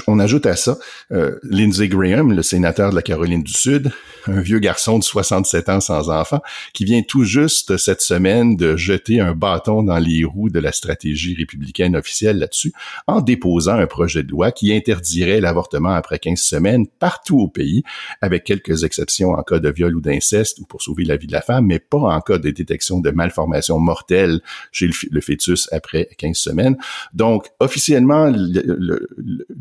on 0.06 0.18
ajoute 0.18 0.46
à 0.46 0.56
ça 0.56 0.78
euh, 1.12 1.38
Lindsey 1.42 1.88
Graham, 1.88 2.32
le 2.32 2.42
sénateur 2.42 2.90
de 2.90 2.96
la 2.96 3.02
Caroline 3.02 3.42
du 3.42 3.52
Sud, 3.52 3.90
un 4.26 4.40
vieux 4.40 4.58
garçon 4.58 4.98
de 4.98 5.04
67 5.04 5.68
ans 5.68 5.80
sans 5.80 6.10
enfant, 6.10 6.40
qui 6.72 6.84
vient 6.84 7.02
tout 7.02 7.24
juste 7.24 7.76
cette 7.76 8.00
semaine 8.00 8.56
de 8.56 8.76
jeter 8.76 9.20
un 9.20 9.34
bâton 9.34 9.82
dans 9.82 9.98
les 9.98 10.24
roues 10.24 10.50
de 10.50 10.58
la 10.58 10.72
stratégie 10.72 11.34
républicaine 11.34 11.96
officielle 11.96 12.38
là-dessus, 12.38 12.72
en 13.06 13.20
déposant 13.20 13.78
un 13.78 13.86
projet 13.86 14.22
de 14.22 14.30
loi 14.30 14.52
qui 14.52 14.72
interdirait 14.74 15.40
l'avortement 15.40 15.90
après 15.90 16.18
15 16.18 16.38
semaines 16.38 16.86
partout 16.86 17.38
au 17.38 17.48
pays, 17.48 17.82
avec 18.20 18.44
quelques 18.44 18.84
exceptions 18.84 19.30
en 19.30 19.42
cas 19.42 19.58
de 19.58 19.70
viol 19.70 19.94
ou 19.96 20.00
d'inceste 20.00 20.58
ou 20.58 20.64
pour 20.64 20.82
sauver 20.82 21.04
la 21.04 21.16
vie 21.16 21.26
de 21.26 21.32
la 21.32 21.42
femme, 21.42 21.66
mais 21.66 21.78
pas 21.78 21.98
en 21.98 22.20
cas 22.20 22.38
de 22.38 22.50
détection 22.50 23.00
de 23.00 23.10
malformation 23.10 23.78
mortelle 23.78 24.40
chez 24.72 24.88
le, 25.10 25.20
fœtus 25.20 25.68
après 25.72 26.08
15 26.18 26.36
semaines. 26.36 26.76
Donc, 27.12 27.48
officiellement, 27.60 28.30
le, 28.32 29.08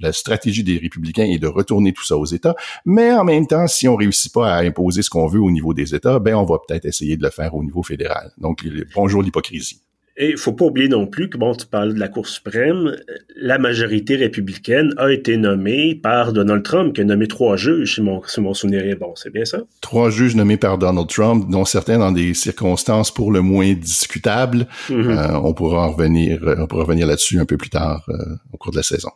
la 0.05 0.13
stratégie 0.13 0.63
des 0.63 0.77
républicains 0.77 1.25
est 1.25 1.39
de 1.39 1.47
retourner 1.47 1.93
tout 1.93 2.05
ça 2.05 2.17
aux 2.17 2.25
États, 2.25 2.55
mais 2.85 3.11
en 3.11 3.23
même 3.23 3.47
temps, 3.47 3.67
si 3.67 3.87
on 3.87 3.95
réussit 3.95 4.33
pas 4.33 4.53
à 4.53 4.61
imposer 4.61 5.01
ce 5.01 5.09
qu'on 5.09 5.27
veut 5.27 5.41
au 5.41 5.51
niveau 5.51 5.73
des 5.73 5.95
États, 5.95 6.19
ben 6.19 6.35
on 6.35 6.45
va 6.45 6.57
peut-être 6.65 6.85
essayer 6.85 7.17
de 7.17 7.23
le 7.23 7.29
faire 7.29 7.55
au 7.55 7.63
niveau 7.63 7.83
fédéral. 7.83 8.31
Donc 8.37 8.65
bonjour 8.95 9.21
l'hypocrisie. 9.21 9.81
Et 10.17 10.29
il 10.29 10.37
faut 10.37 10.53
pas 10.53 10.63
oublier 10.65 10.87
non 10.87 11.07
plus 11.07 11.29
que, 11.29 11.37
bon, 11.37 11.53
tu 11.53 11.65
parles 11.65 11.93
de 11.93 11.99
la 11.99 12.07
Cour 12.07 12.25
suprême, 12.25 12.95
la 13.35 13.57
majorité 13.57 14.15
républicaine 14.15 14.93
a 14.95 15.11
été 15.11 15.35
nommée 15.35 15.93
par 15.93 16.31
Donald 16.31 16.63
Trump, 16.63 16.95
qui 16.95 17.01
a 17.01 17.03
nommé 17.03 17.27
trois 17.27 17.57
juges, 17.57 17.95
si 17.95 18.01
mon, 18.01 18.21
si 18.25 18.39
mon 18.39 18.53
souvenir 18.53 18.85
est 18.85 18.95
bon. 18.95 19.11
C'est 19.15 19.29
bien 19.29 19.43
ça? 19.43 19.59
Trois 19.81 20.09
juges 20.09 20.35
nommés 20.35 20.55
par 20.55 20.77
Donald 20.77 21.09
Trump, 21.09 21.49
dont 21.49 21.65
certains 21.65 21.99
dans 21.99 22.13
des 22.13 22.33
circonstances 22.33 23.13
pour 23.13 23.29
le 23.29 23.41
moins 23.41 23.73
discutables. 23.73 24.67
Mm-hmm. 24.89 25.17
Euh, 25.17 25.39
on 25.43 25.53
pourra 25.53 25.87
revenir, 25.87 26.39
on 26.59 26.65
pourra 26.65 26.83
revenir 26.83 27.07
là-dessus 27.07 27.37
un 27.39 27.45
peu 27.45 27.57
plus 27.57 27.69
tard 27.69 28.05
euh, 28.07 28.15
au 28.53 28.57
cours 28.57 28.71
de 28.71 28.77
la 28.77 28.83
saison. 28.83 29.11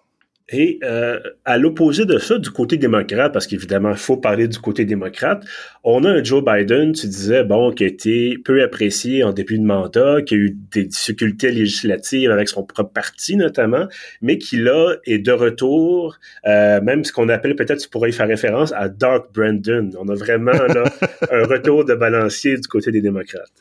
Et 0.52 0.80
euh, 0.84 1.20
à 1.46 1.58
l'opposé 1.58 2.06
de 2.06 2.18
ça, 2.18 2.38
du 2.40 2.50
côté 2.50 2.78
démocrate, 2.78 3.32
parce 3.32 3.46
qu'évidemment, 3.46 3.92
il 3.92 3.98
faut 3.98 4.18
parler 4.18 4.48
du 4.48 4.58
côté 4.58 4.86
démocrate, 4.86 5.44
on 5.84 6.04
a 6.04 6.10
un 6.10 6.24
Joe 6.24 6.44
Biden, 6.44 6.94
tu 6.94 7.08
disais, 7.08 7.44
bon, 7.44 7.72
qui 7.72 7.84
a 7.84 7.88
été 7.88 8.38
peu 8.44 8.64
apprécié 8.64 9.24
en 9.24 9.32
début 9.32 9.60
de 9.60 9.64
mandat, 9.64 10.22
qui 10.24 10.34
a 10.34 10.38
eu 10.38 10.58
des 10.72 10.86
difficultés 10.86 11.52
législatives 11.52 12.32
avec 12.32 12.50
son 12.50 12.64
propre 12.64 12.92
parti 12.92 13.36
notamment, 13.36 13.88
mais 14.22 14.38
qui 14.38 14.58
là 14.58 14.96
est 15.06 15.20
de 15.20 15.32
retour, 15.32 16.18
euh, 16.48 16.82
même 16.82 17.04
ce 17.04 17.12
qu'on 17.12 17.30
appelle 17.30 17.56
peut-être, 17.56 17.80
tu 17.80 17.90
pourrais 17.90 18.10
y 18.10 18.14
faire 18.14 18.28
référence 18.28 18.74
à 18.74 18.90
Dark 18.90 19.34
Brandon. 19.34 19.90
On 20.00 20.08
a 20.10 20.16
vraiment 20.16 20.52
là 20.52 20.84
un 21.32 21.44
retour 21.44 21.86
de 21.86 21.94
balancier 21.94 22.56
du 22.56 22.68
côté 22.68 22.92
des 22.92 23.02
démocrates. 23.02 23.52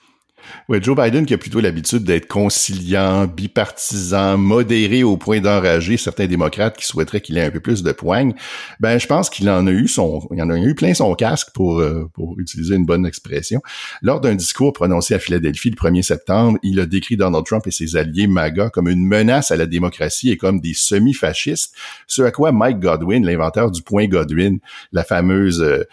Oui, 0.68 0.78
Joe 0.82 0.96
Biden 0.96 1.26
qui 1.26 1.34
a 1.34 1.38
plutôt 1.38 1.60
l'habitude 1.60 2.04
d'être 2.04 2.26
conciliant, 2.26 3.26
bipartisan, 3.26 4.38
modéré 4.38 5.02
au 5.02 5.16
point 5.16 5.40
d'enrager 5.40 5.96
certains 5.96 6.26
démocrates 6.26 6.76
qui 6.76 6.86
souhaiteraient 6.86 7.20
qu'il 7.20 7.38
ait 7.38 7.44
un 7.44 7.50
peu 7.50 7.60
plus 7.60 7.82
de 7.82 7.92
poigne, 7.92 8.34
ben 8.80 8.98
je 8.98 9.06
pense 9.06 9.30
qu'il 9.30 9.48
en 9.50 9.66
a 9.66 9.70
eu 9.70 9.88
son, 9.88 10.28
il 10.32 10.42
en 10.42 10.50
a 10.50 10.58
eu 10.58 10.74
plein 10.74 10.94
son 10.94 11.14
casque 11.14 11.48
pour 11.54 11.80
euh, 11.80 12.08
pour 12.12 12.38
utiliser 12.38 12.74
une 12.74 12.86
bonne 12.86 13.06
expression. 13.06 13.60
Lors 14.02 14.20
d'un 14.20 14.34
discours 14.34 14.72
prononcé 14.72 15.14
à 15.14 15.18
Philadelphie 15.18 15.70
le 15.70 15.76
1er 15.76 16.02
septembre, 16.02 16.58
il 16.62 16.80
a 16.80 16.86
décrit 16.86 17.16
Donald 17.16 17.44
Trump 17.44 17.66
et 17.66 17.70
ses 17.70 17.96
alliés 17.96 18.26
MAGA 18.26 18.70
comme 18.70 18.88
une 18.88 19.06
menace 19.06 19.50
à 19.50 19.56
la 19.56 19.66
démocratie 19.66 20.30
et 20.30 20.36
comme 20.36 20.60
des 20.60 20.74
semi-fascistes, 20.74 21.74
ce 22.06 22.22
à 22.22 22.30
quoi 22.30 22.52
Mike 22.52 22.80
Godwin, 22.80 23.24
l'inventeur 23.24 23.70
du 23.70 23.82
point 23.82 24.06
Godwin, 24.06 24.58
la 24.92 25.04
fameuse 25.04 25.62
euh, 25.62 25.84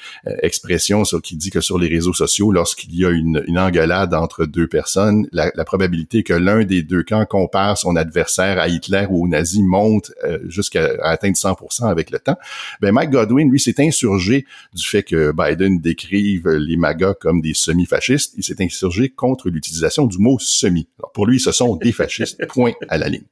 expression 0.41 1.05
sur, 1.05 1.21
qui 1.21 1.35
dit 1.35 1.49
que 1.49 1.61
sur 1.61 1.77
les 1.77 1.87
réseaux 1.87 2.13
sociaux, 2.13 2.51
lorsqu'il 2.51 2.95
y 2.95 3.05
a 3.05 3.09
une, 3.09 3.43
une 3.47 3.57
engueulade 3.57 4.13
entre 4.13 4.34
deux 4.43 4.67
personnes, 4.67 5.27
la, 5.31 5.51
probabilité 5.65 6.23
que 6.23 6.33
l'un 6.33 6.63
des 6.63 6.83
deux 6.83 7.03
camps 7.03 7.25
compare 7.25 7.77
son 7.77 7.95
adversaire 7.95 8.59
à 8.59 8.67
Hitler 8.67 9.07
ou 9.09 9.23
aux 9.23 9.27
nazis 9.27 9.61
monte 9.63 10.11
euh, 10.23 10.39
jusqu'à 10.47 10.91
atteindre 11.01 11.35
100% 11.35 11.89
avec 11.89 12.11
le 12.11 12.19
temps. 12.19 12.37
Ben 12.81 12.91
Mike 12.91 13.09
Godwin, 13.11 13.49
lui, 13.49 13.59
s'est 13.59 13.79
insurgé 13.79 14.45
du 14.73 14.85
fait 14.85 15.03
que 15.03 15.31
Biden 15.31 15.79
décrive 15.79 16.49
les 16.49 16.77
MAGA 16.77 17.15
comme 17.19 17.41
des 17.41 17.53
semi-fascistes. 17.53 18.33
Il 18.37 18.43
s'est 18.43 18.61
insurgé 18.61 19.09
contre 19.09 19.49
l'utilisation 19.49 20.05
du 20.05 20.17
mot 20.17 20.37
semi. 20.39 20.87
Alors, 20.99 21.11
pour 21.11 21.25
lui, 21.25 21.39
ce 21.39 21.51
sont 21.51 21.75
des 21.75 21.91
fascistes. 21.91 22.45
Point 22.47 22.73
à 22.89 22.97
la 22.97 23.09
ligne. 23.09 23.25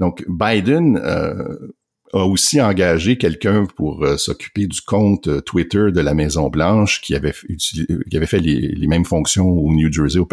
Donc 0.00 0.24
Biden 0.28 0.98
euh, 0.98 1.74
a 2.18 2.24
aussi 2.24 2.60
engagé 2.60 3.16
quelqu'un 3.18 3.66
pour 3.66 4.04
euh, 4.04 4.16
s'occuper 4.16 4.66
du 4.66 4.80
compte 4.80 5.28
euh, 5.28 5.40
Twitter 5.40 5.90
de 5.92 6.00
la 6.00 6.14
Maison 6.14 6.48
Blanche 6.48 7.00
qui 7.00 7.14
avait 7.14 7.34
qui 7.58 8.16
avait 8.16 8.26
fait 8.26 8.38
les, 8.38 8.86
mêmes 8.86 9.04
fonctions 9.04 9.48
au 9.48 9.72
New 9.72 9.92
Jersey 9.92 10.18
au, 10.18 10.28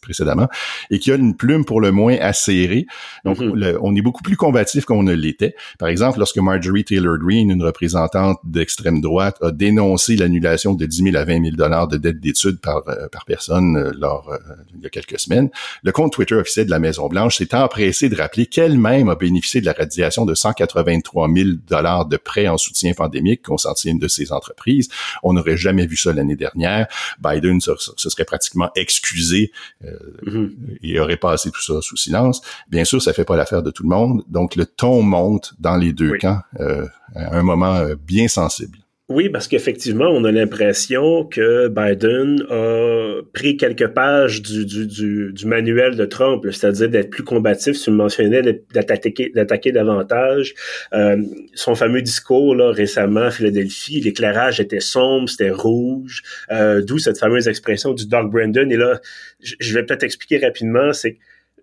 précédemment 0.00 0.48
et 0.90 0.98
qui 0.98 1.10
a 1.10 1.16
une 1.16 1.36
plume 1.36 1.64
pour 1.64 1.80
le 1.80 1.90
moins 1.90 2.16
acérée. 2.20 2.86
Donc 3.24 3.38
mm-hmm. 3.38 3.78
on 3.80 3.94
est 3.96 4.02
beaucoup 4.02 4.22
plus 4.22 4.36
combatif 4.36 4.84
qu'on 4.84 5.02
ne 5.02 5.12
l'était. 5.12 5.54
Par 5.78 5.88
exemple, 5.88 6.18
lorsque 6.18 6.38
Marjorie 6.38 6.84
Taylor 6.84 7.18
Greene, 7.18 7.50
une 7.50 7.62
représentante 7.62 8.38
d'extrême 8.44 9.00
droite, 9.00 9.36
a 9.42 9.50
dénoncé 9.50 10.16
l'annulation 10.16 10.74
de 10.74 10.86
10 10.86 11.02
000 11.04 11.16
à 11.16 11.24
20 11.24 11.42
000 11.42 11.56
dollars 11.56 11.88
de 11.88 11.96
dettes 11.96 12.20
d'études 12.20 12.60
par 12.60 12.82
euh, 12.88 13.08
par 13.10 13.24
personne 13.24 13.92
lors 13.98 14.30
il 14.74 14.82
y 14.82 14.86
a 14.86 14.90
quelques 14.90 15.18
semaines, 15.18 15.50
le 15.82 15.92
compte 15.92 16.12
Twitter 16.12 16.34
officiel 16.34 16.66
de 16.66 16.70
la 16.70 16.78
Maison 16.78 17.08
Blanche 17.08 17.38
s'est 17.38 17.54
empressé 17.54 18.08
de 18.08 18.16
rappeler 18.16 18.46
qu'elle-même 18.46 19.08
a 19.08 19.14
bénéficié 19.14 19.60
de 19.60 19.66
la 19.66 19.72
radiation 19.72 20.24
de 20.24 20.34
183 20.34 21.17
000 21.26 21.50
dollars 21.66 22.06
de 22.06 22.16
prêts 22.16 22.48
en 22.48 22.58
soutien 22.58 22.92
pandémique 22.92 23.42
consenti 23.42 23.88
à 23.88 23.90
une 23.90 23.98
de 23.98 24.08
ces 24.08 24.32
entreprises. 24.32 24.88
On 25.22 25.32
n'aurait 25.32 25.56
jamais 25.56 25.86
vu 25.86 25.96
ça 25.96 26.12
l'année 26.12 26.36
dernière. 26.36 26.86
Biden 27.20 27.60
se, 27.60 27.72
serait 27.96 28.24
pratiquement 28.24 28.70
excusé 28.76 29.52
euh, 29.84 29.96
mm-hmm. 30.26 30.78
et 30.82 31.00
aurait 31.00 31.16
passé 31.16 31.50
tout 31.50 31.62
ça 31.62 31.80
sous 31.80 31.96
silence. 31.96 32.42
Bien 32.68 32.84
sûr, 32.84 33.00
ça 33.02 33.12
fait 33.12 33.24
pas 33.24 33.36
l'affaire 33.36 33.62
de 33.62 33.70
tout 33.70 33.82
le 33.82 33.88
monde. 33.88 34.22
Donc, 34.28 34.56
le 34.56 34.66
ton 34.66 35.02
monte 35.02 35.54
dans 35.58 35.76
les 35.76 35.92
deux 35.92 36.16
camps 36.18 36.40
euh, 36.60 36.86
à 37.14 37.36
un 37.36 37.42
moment 37.42 37.76
euh, 37.76 37.94
bien 37.96 38.28
sensible. 38.28 38.78
Oui, 39.10 39.30
parce 39.30 39.48
qu'effectivement, 39.48 40.10
on 40.10 40.22
a 40.24 40.30
l'impression 40.30 41.24
que 41.24 41.68
Biden 41.68 42.44
a 42.50 43.22
pris 43.32 43.56
quelques 43.56 43.86
pages 43.86 44.42
du, 44.42 44.66
du, 44.66 45.32
du, 45.32 45.46
manuel 45.46 45.96
de 45.96 46.04
Trump, 46.04 46.44
c'est-à-dire 46.50 46.90
d'être 46.90 47.08
plus 47.08 47.24
combatif, 47.24 47.88
mentionnais, 47.88 48.42
d'attaquer, 48.74 49.32
d'attaquer 49.34 49.72
davantage. 49.72 50.54
Euh, 50.92 51.22
son 51.54 51.74
fameux 51.74 52.02
discours 52.02 52.54
là, 52.54 52.70
récemment 52.70 53.22
à 53.22 53.30
Philadelphie, 53.30 54.02
l'éclairage 54.02 54.60
était 54.60 54.80
sombre, 54.80 55.26
c'était 55.30 55.48
rouge, 55.48 56.22
euh, 56.52 56.82
d'où 56.82 56.98
cette 56.98 57.18
fameuse 57.18 57.48
expression 57.48 57.94
du 57.94 58.06
Doc 58.06 58.30
Brandon. 58.30 58.68
Et 58.68 58.76
là, 58.76 59.00
je 59.40 59.72
vais 59.72 59.86
peut-être 59.86 60.02
expliquer 60.02 60.36
rapidement, 60.36 60.92
c'est 60.92 61.16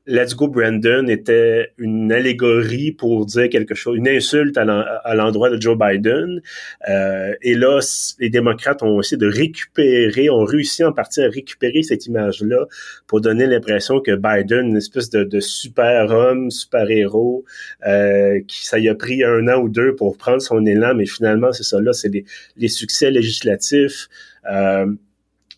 Let's 0.07 0.35
Go 0.35 0.47
Brandon 0.47 1.07
était 1.07 1.71
une 1.79 2.11
allégorie 2.11 2.91
pour 2.91 3.25
dire 3.25 3.49
quelque 3.49 3.73
chose, 3.73 3.97
une 3.97 4.07
insulte 4.07 4.55
à 4.55 5.15
l'endroit 5.15 5.49
de 5.49 5.59
Joe 5.59 5.75
Biden. 5.75 6.41
Euh, 6.87 7.33
et 7.41 7.55
là, 7.55 7.79
les 8.19 8.29
démocrates 8.29 8.83
ont 8.83 8.99
essayé 8.99 9.17
de 9.17 9.27
récupérer, 9.27 10.29
ont 10.29 10.43
réussi 10.43 10.83
en 10.83 10.91
partie 10.91 11.21
à 11.21 11.29
récupérer 11.29 11.81
cette 11.81 12.05
image-là 12.05 12.65
pour 13.07 13.19
donner 13.19 13.47
l'impression 13.47 13.99
que 13.99 14.15
Biden, 14.15 14.67
une 14.67 14.77
espèce 14.77 15.09
de, 15.09 15.39
super 15.39 16.11
homme, 16.11 16.51
super 16.51 16.89
héros, 16.91 17.43
euh, 17.87 18.39
qui 18.47 18.65
ça 18.65 18.77
y 18.77 18.89
a 18.89 18.95
pris 18.95 19.23
un 19.23 19.47
an 19.47 19.59
ou 19.59 19.69
deux 19.69 19.95
pour 19.95 20.17
prendre 20.17 20.41
son 20.41 20.65
élan, 20.67 20.93
mais 20.93 21.07
finalement, 21.07 21.51
c'est 21.51 21.63
ça 21.63 21.81
là, 21.81 21.93
c'est 21.93 22.09
les, 22.09 22.25
les 22.57 22.67
succès 22.67 23.09
législatifs. 23.09 24.07
Euh, 24.51 24.85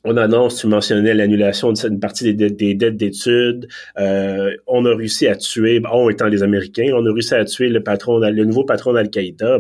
on 0.08 0.16
annonce, 0.16 0.62
tu 0.62 0.68
mentionnais 0.68 1.14
l'annulation 1.14 1.74
d'une 1.74 2.00
partie 2.00 2.34
des, 2.34 2.74
dettes 2.74 2.96
d'études. 2.96 3.68
Euh, 4.00 4.56
on 4.66 4.86
a 4.86 4.96
réussi 4.96 5.28
à 5.28 5.36
tuer, 5.36 5.82
on 5.92 6.10
étant 6.10 6.28
les 6.28 6.44
Américains, 6.44 6.92
on 6.94 7.06
a 7.06 7.12
réussi 7.12 7.36
à 7.36 7.44
tuer 7.44 7.68
le 7.68 7.84
patron, 7.84 8.20
le 8.20 8.46
nouveau 8.46 8.64
patron 8.64 8.94
d'Al-Qaïda. 8.94 9.60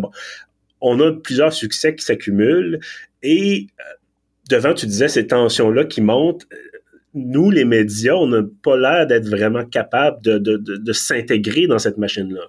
on 0.79 0.99
a 1.01 1.11
plusieurs 1.11 1.51
succès 1.51 1.95
qui 1.95 2.05
s'accumulent 2.05 2.79
et 3.23 3.67
euh, 3.79 3.83
devant, 4.49 4.73
tu 4.73 4.85
disais, 4.85 5.09
ces 5.09 5.27
tensions-là 5.27 5.83
qui 5.83 5.99
montent. 5.99 6.47
Nous, 7.13 7.51
les 7.51 7.65
médias, 7.65 8.13
on 8.13 8.27
n'a 8.27 8.43
pas 8.63 8.77
l'air 8.77 9.07
d'être 9.07 9.27
vraiment 9.27 9.65
capables 9.65 10.21
de 10.21 10.93
s'intégrer 10.93 11.67
dans 11.67 11.79
cette 11.79 11.97
machine-là. 11.97 12.43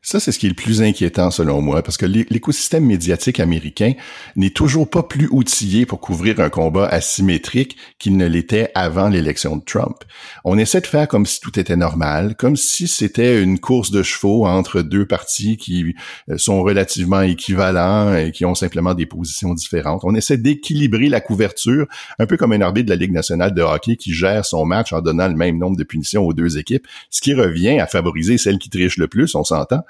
Ça, 0.00 0.20
c'est 0.20 0.30
ce 0.30 0.38
qui 0.38 0.46
est 0.46 0.50
le 0.50 0.54
plus 0.54 0.80
inquiétant 0.80 1.30
selon 1.30 1.60
moi, 1.60 1.82
parce 1.82 1.96
que 1.96 2.06
l'écosystème 2.06 2.84
médiatique 2.84 3.40
américain 3.40 3.94
n'est 4.36 4.50
toujours 4.50 4.88
pas 4.88 5.02
plus 5.02 5.28
outillé 5.32 5.86
pour 5.86 6.00
couvrir 6.00 6.38
un 6.38 6.50
combat 6.50 6.86
asymétrique 6.86 7.76
qu'il 7.98 8.16
ne 8.16 8.26
l'était 8.26 8.70
avant 8.76 9.08
l'élection 9.08 9.56
de 9.56 9.64
Trump. 9.64 9.96
On 10.44 10.56
essaie 10.56 10.80
de 10.80 10.86
faire 10.86 11.08
comme 11.08 11.26
si 11.26 11.40
tout 11.40 11.58
était 11.58 11.76
normal, 11.76 12.36
comme 12.36 12.56
si 12.56 12.86
c'était 12.86 13.42
une 13.42 13.58
course 13.58 13.90
de 13.90 14.04
chevaux 14.04 14.46
entre 14.46 14.82
deux 14.82 15.04
partis 15.04 15.56
qui 15.56 15.94
euh, 16.30 16.38
sont 16.38 16.62
relativement 16.62 17.22
équivalents 17.22 18.14
et 18.14 18.30
qui 18.30 18.44
ont 18.44 18.54
simplement 18.54 18.94
des 18.94 19.06
positions 19.06 19.52
différentes. 19.52 20.02
On 20.04 20.14
essaie 20.14 20.38
d'équilibrer 20.38 21.08
la 21.08 21.20
couverture, 21.20 21.86
un 22.20 22.26
peu 22.26 22.36
comme 22.36 22.52
un 22.52 22.60
arbitre 22.60 22.86
de 22.86 22.92
la 22.92 22.96
Ligue 22.96 23.12
nationale 23.12 23.52
de 23.52 23.62
hockey 23.62 23.96
qui 23.96 24.14
gère 24.14 24.46
son 24.46 24.64
match 24.64 24.92
en 24.92 25.00
donnant 25.00 25.28
le 25.28 25.34
même 25.34 25.58
nombre 25.58 25.76
de 25.76 25.84
punitions 25.84 26.24
aux 26.24 26.32
deux 26.32 26.56
équipes, 26.56 26.86
ce 27.10 27.20
qui 27.20 27.34
revient 27.34 27.80
à 27.80 27.86
favoriser 27.86 28.38
celle 28.38 28.58
qui 28.58 28.70
triche 28.70 28.96
le 28.96 29.08
plus, 29.08 29.34
on 29.34 29.44
s'entend. 29.44 29.82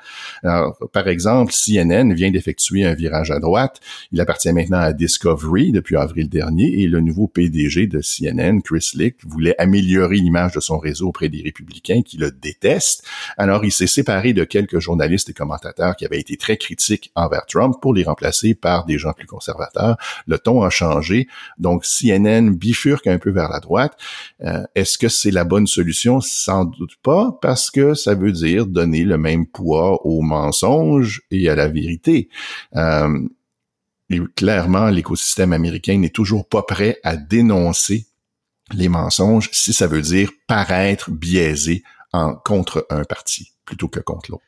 Alors, 0.42 0.78
par 0.92 1.08
exemple, 1.08 1.52
CNN 1.52 2.12
vient 2.12 2.30
d'effectuer 2.30 2.84
un 2.84 2.94
virage 2.94 3.30
à 3.30 3.38
droite. 3.38 3.80
Il 4.12 4.20
appartient 4.20 4.52
maintenant 4.52 4.78
à 4.78 4.92
Discovery 4.92 5.72
depuis 5.72 5.96
avril 5.96 6.28
dernier 6.28 6.82
et 6.82 6.86
le 6.86 7.00
nouveau 7.00 7.26
PDG 7.26 7.86
de 7.86 8.00
CNN, 8.00 8.60
Chris 8.62 8.90
Lick, 8.94 9.16
voulait 9.26 9.54
améliorer 9.58 10.16
l'image 10.16 10.52
de 10.52 10.60
son 10.60 10.78
réseau 10.78 11.08
auprès 11.08 11.28
des 11.28 11.42
républicains 11.42 12.02
qui 12.02 12.16
le 12.16 12.30
détestent. 12.30 13.04
Alors, 13.36 13.64
il 13.64 13.72
s'est 13.72 13.86
séparé 13.86 14.32
de 14.32 14.44
quelques 14.44 14.78
journalistes 14.78 15.30
et 15.30 15.34
commentateurs 15.34 15.96
qui 15.96 16.04
avaient 16.04 16.20
été 16.20 16.36
très 16.36 16.56
critiques 16.56 17.10
envers 17.14 17.46
Trump 17.46 17.76
pour 17.80 17.94
les 17.94 18.04
remplacer 18.04 18.54
par 18.54 18.84
des 18.84 18.98
gens 18.98 19.12
plus 19.12 19.26
conservateurs. 19.26 19.96
Le 20.26 20.38
ton 20.38 20.62
a 20.62 20.70
changé. 20.70 21.28
Donc, 21.58 21.84
CNN 21.84 22.50
bifurque 22.50 23.06
un 23.06 23.18
peu 23.18 23.30
vers 23.30 23.48
la 23.48 23.60
droite. 23.60 23.96
Euh, 24.44 24.64
est-ce 24.74 24.98
que 24.98 25.08
c'est 25.08 25.30
la 25.30 25.44
bonne 25.44 25.66
solution? 25.66 26.20
Sans 26.20 26.64
doute 26.64 26.96
pas, 27.02 27.38
parce 27.40 27.70
que 27.70 27.94
ça 27.94 28.14
veut 28.14 28.32
dire 28.32 28.66
donner 28.66 29.04
le 29.04 29.18
même 29.18 29.46
poids 29.46 29.87
au 29.88 30.22
mensonge 30.22 31.22
et 31.30 31.48
à 31.48 31.54
la 31.54 31.68
vérité. 31.68 32.28
Euh, 32.76 33.28
clairement, 34.36 34.88
l'écosystème 34.88 35.52
américain 35.52 35.98
n'est 35.98 36.08
toujours 36.08 36.48
pas 36.48 36.62
prêt 36.62 36.98
à 37.04 37.16
dénoncer 37.16 38.06
les 38.72 38.88
mensonges 38.88 39.50
si 39.52 39.72
ça 39.72 39.86
veut 39.86 40.02
dire 40.02 40.30
paraître 40.46 41.10
biaisé 41.10 41.82
en, 42.12 42.34
contre 42.34 42.86
un 42.90 43.04
parti 43.04 43.52
plutôt 43.64 43.88
que 43.88 44.00
contre 44.00 44.30
l'autre. 44.30 44.44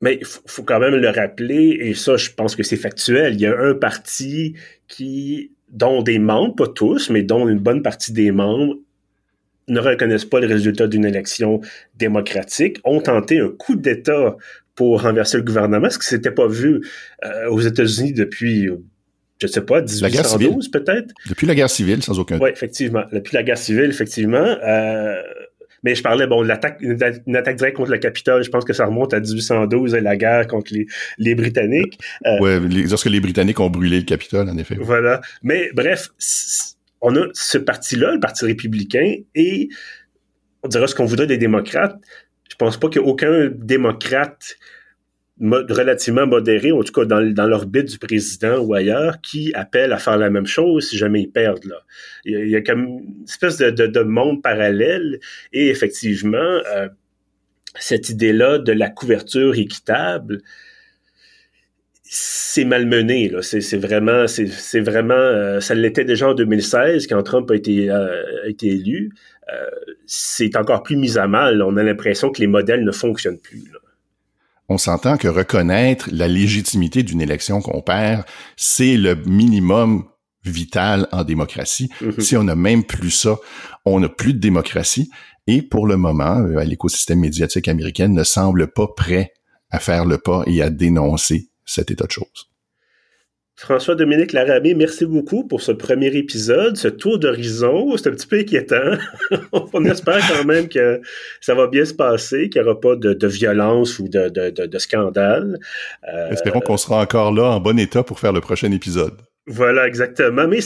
Mais 0.00 0.18
il 0.20 0.26
faut 0.26 0.64
quand 0.64 0.80
même 0.80 0.96
le 0.96 1.10
rappeler, 1.10 1.78
et 1.80 1.94
ça, 1.94 2.16
je 2.16 2.30
pense 2.30 2.56
que 2.56 2.64
c'est 2.64 2.76
factuel. 2.76 3.34
Il 3.34 3.40
y 3.40 3.46
a 3.46 3.56
un 3.56 3.74
parti 3.74 4.56
qui, 4.88 5.52
dont 5.68 6.02
des 6.02 6.18
membres, 6.18 6.56
pas 6.56 6.66
tous, 6.66 7.08
mais 7.08 7.22
dont 7.22 7.48
une 7.48 7.60
bonne 7.60 7.82
partie 7.82 8.12
des 8.12 8.32
membres 8.32 8.74
ne 9.68 9.80
reconnaissent 9.80 10.24
pas 10.24 10.40
le 10.40 10.46
résultat 10.46 10.86
d'une 10.86 11.04
élection 11.04 11.60
démocratique, 11.96 12.78
ont 12.84 13.00
tenté 13.00 13.40
un 13.40 13.48
coup 13.48 13.76
d'État 13.76 14.36
pour 14.74 15.02
renverser 15.02 15.36
le 15.36 15.42
gouvernement, 15.42 15.90
ce 15.90 15.98
qui 15.98 16.06
s'était 16.06 16.30
pas 16.30 16.46
vu 16.46 16.80
euh, 17.24 17.48
aux 17.50 17.60
États-Unis 17.60 18.12
depuis, 18.12 18.68
je 19.40 19.46
sais 19.46 19.60
pas, 19.60 19.82
1812 19.82 20.70
peut-être? 20.70 21.14
Depuis 21.28 21.46
la 21.46 21.54
guerre 21.54 21.70
civile, 21.70 22.02
sans 22.02 22.18
aucun 22.18 22.36
doute. 22.36 22.44
Oui, 22.44 22.50
effectivement. 22.50 23.04
Depuis 23.12 23.34
la 23.34 23.42
guerre 23.42 23.58
civile, 23.58 23.90
effectivement. 23.90 24.38
Euh, 24.38 25.22
mais 25.82 25.94
je 25.94 26.02
parlais, 26.02 26.26
bon, 26.26 26.42
l'attaque, 26.42 26.78
une, 26.80 27.36
attaque 27.36 27.56
directe 27.56 27.76
contre 27.76 27.90
le 27.90 27.98
Capitole, 27.98 28.44
je 28.44 28.50
pense 28.50 28.64
que 28.64 28.72
ça 28.72 28.86
remonte 28.86 29.12
à 29.14 29.20
1812 29.20 29.94
et 29.94 30.00
la 30.00 30.16
guerre 30.16 30.46
contre 30.46 30.72
les, 30.72 30.86
les 31.18 31.34
Britanniques. 31.34 31.98
Euh, 32.24 32.60
oui, 32.60 32.86
lorsque 32.88 33.10
les 33.10 33.20
Britanniques 33.20 33.58
ont 33.58 33.70
brûlé 33.70 33.98
le 33.98 34.04
Capitole, 34.04 34.48
en 34.48 34.56
effet. 34.56 34.76
Voilà. 34.78 35.20
Mais 35.42 35.70
bref, 35.74 36.10
on 37.02 37.16
a 37.16 37.26
ce 37.34 37.58
parti-là, 37.58 38.12
le 38.12 38.20
Parti 38.20 38.44
républicain, 38.46 39.16
et 39.34 39.68
on 40.62 40.68
dira 40.68 40.86
ce 40.86 40.94
qu'on 40.94 41.04
voudrait 41.04 41.26
des 41.26 41.38
démocrates. 41.38 41.96
Je 42.48 42.56
pense 42.56 42.78
pas 42.78 42.88
qu'il 42.88 43.02
y 43.02 43.04
ait 43.04 43.08
aucun 43.08 43.50
démocrate 43.52 44.56
relativement 45.40 46.26
modéré, 46.26 46.70
en 46.70 46.82
tout 46.82 46.92
cas 46.92 47.04
dans, 47.04 47.46
l'orbite 47.46 47.86
du 47.86 47.98
président 47.98 48.58
ou 48.58 48.74
ailleurs, 48.74 49.20
qui 49.20 49.52
appelle 49.54 49.92
à 49.92 49.98
faire 49.98 50.16
la 50.16 50.30
même 50.30 50.46
chose 50.46 50.88
si 50.88 50.96
jamais 50.96 51.22
ils 51.22 51.30
perdent. 51.30 51.64
Là. 51.64 51.80
Il, 52.24 52.48
y 52.48 52.54
a, 52.54 52.60
comme 52.60 52.84
une 52.84 53.24
espèce 53.26 53.58
de, 53.58 53.70
de, 53.70 54.00
monde 54.02 54.40
parallèle 54.42 55.18
et 55.52 55.68
effectivement, 55.68 56.60
euh, 56.74 56.88
cette 57.78 58.10
idée-là 58.10 58.58
de 58.58 58.72
la 58.72 58.90
couverture 58.90 59.56
équitable, 59.56 60.42
c'est 62.14 62.66
malmené. 62.66 63.30
Là. 63.30 63.40
C'est, 63.40 63.62
c'est 63.62 63.78
vraiment, 63.78 64.26
c'est, 64.28 64.80
vraiment, 64.80 65.14
euh, 65.14 65.60
ça 65.60 65.74
l'était 65.74 66.04
déjà 66.04 66.28
en 66.28 66.34
2016 66.34 67.06
quand 67.06 67.22
Trump 67.22 67.50
a 67.50 67.54
été, 67.54 67.90
euh, 67.90 68.44
a 68.44 68.48
été 68.48 68.66
élu. 68.66 69.14
Euh, 69.50 69.66
c'est 70.04 70.54
encore 70.56 70.82
plus 70.82 70.96
mis 70.96 71.16
à 71.16 71.26
mal. 71.26 71.62
On 71.62 71.74
a 71.78 71.82
l'impression 71.82 72.30
que 72.30 72.42
les 72.42 72.46
modèles 72.46 72.84
ne 72.84 72.92
fonctionnent 72.92 73.38
plus. 73.38 73.64
On 74.68 74.76
s'entend 74.76 75.16
que 75.16 75.26
reconnaître 75.26 76.10
la 76.12 76.28
légitimité 76.28 77.02
d'une 77.02 77.22
élection 77.22 77.62
qu'on 77.62 77.80
perd, 77.80 78.24
c'est 78.56 78.98
le 78.98 79.14
minimum 79.14 80.04
vital 80.44 81.08
en 81.12 81.24
démocratie. 81.24 81.88
Mm-hmm. 82.02 82.20
Si 82.20 82.36
on 82.36 82.44
n'a 82.44 82.56
même 82.56 82.84
plus 82.84 83.10
ça, 83.10 83.36
on 83.86 84.00
n'a 84.00 84.10
plus 84.10 84.34
de 84.34 84.38
démocratie. 84.38 85.10
Et 85.46 85.62
pour 85.62 85.86
le 85.86 85.96
moment, 85.96 86.40
euh, 86.40 86.62
l'écosystème 86.62 87.20
médiatique 87.20 87.68
américain 87.68 88.08
ne 88.08 88.22
semble 88.22 88.70
pas 88.70 88.88
prêt 88.94 89.32
à 89.70 89.78
faire 89.78 90.04
le 90.04 90.18
pas 90.18 90.42
et 90.46 90.60
à 90.60 90.68
dénoncer 90.68 91.48
cet 91.64 91.90
état 91.90 92.06
de 92.06 92.12
choses. 92.12 92.52
François-Dominique 93.56 94.32
Larabé, 94.32 94.74
merci 94.74 95.04
beaucoup 95.04 95.46
pour 95.46 95.60
ce 95.60 95.72
premier 95.72 96.08
épisode, 96.16 96.76
ce 96.76 96.88
tour 96.88 97.18
d'horizon. 97.18 97.96
C'est 97.96 98.08
un 98.08 98.12
petit 98.12 98.26
peu 98.26 98.40
inquiétant. 98.40 98.96
On 99.52 99.84
espère 99.84 100.20
quand 100.28 100.44
même 100.44 100.68
que 100.68 101.00
ça 101.40 101.54
va 101.54 101.68
bien 101.68 101.84
se 101.84 101.94
passer, 101.94 102.48
qu'il 102.48 102.60
n'y 102.62 102.68
aura 102.68 102.80
pas 102.80 102.96
de, 102.96 103.26
violence 103.26 103.98
ou 103.98 104.08
de, 104.08 104.28
de, 104.28 104.78
scandale. 104.78 105.60
Euh, 106.12 106.30
Espérons 106.30 106.60
qu'on 106.60 106.76
sera 106.76 107.02
encore 107.02 107.32
là 107.32 107.44
en 107.44 107.60
bon 107.60 107.78
état 107.78 108.02
pour 108.02 108.18
faire 108.18 108.32
le 108.32 108.40
prochain 108.40 108.72
épisode. 108.72 109.14
Voilà, 109.46 109.86
exactement. 109.86 110.48
Mais 110.48 110.60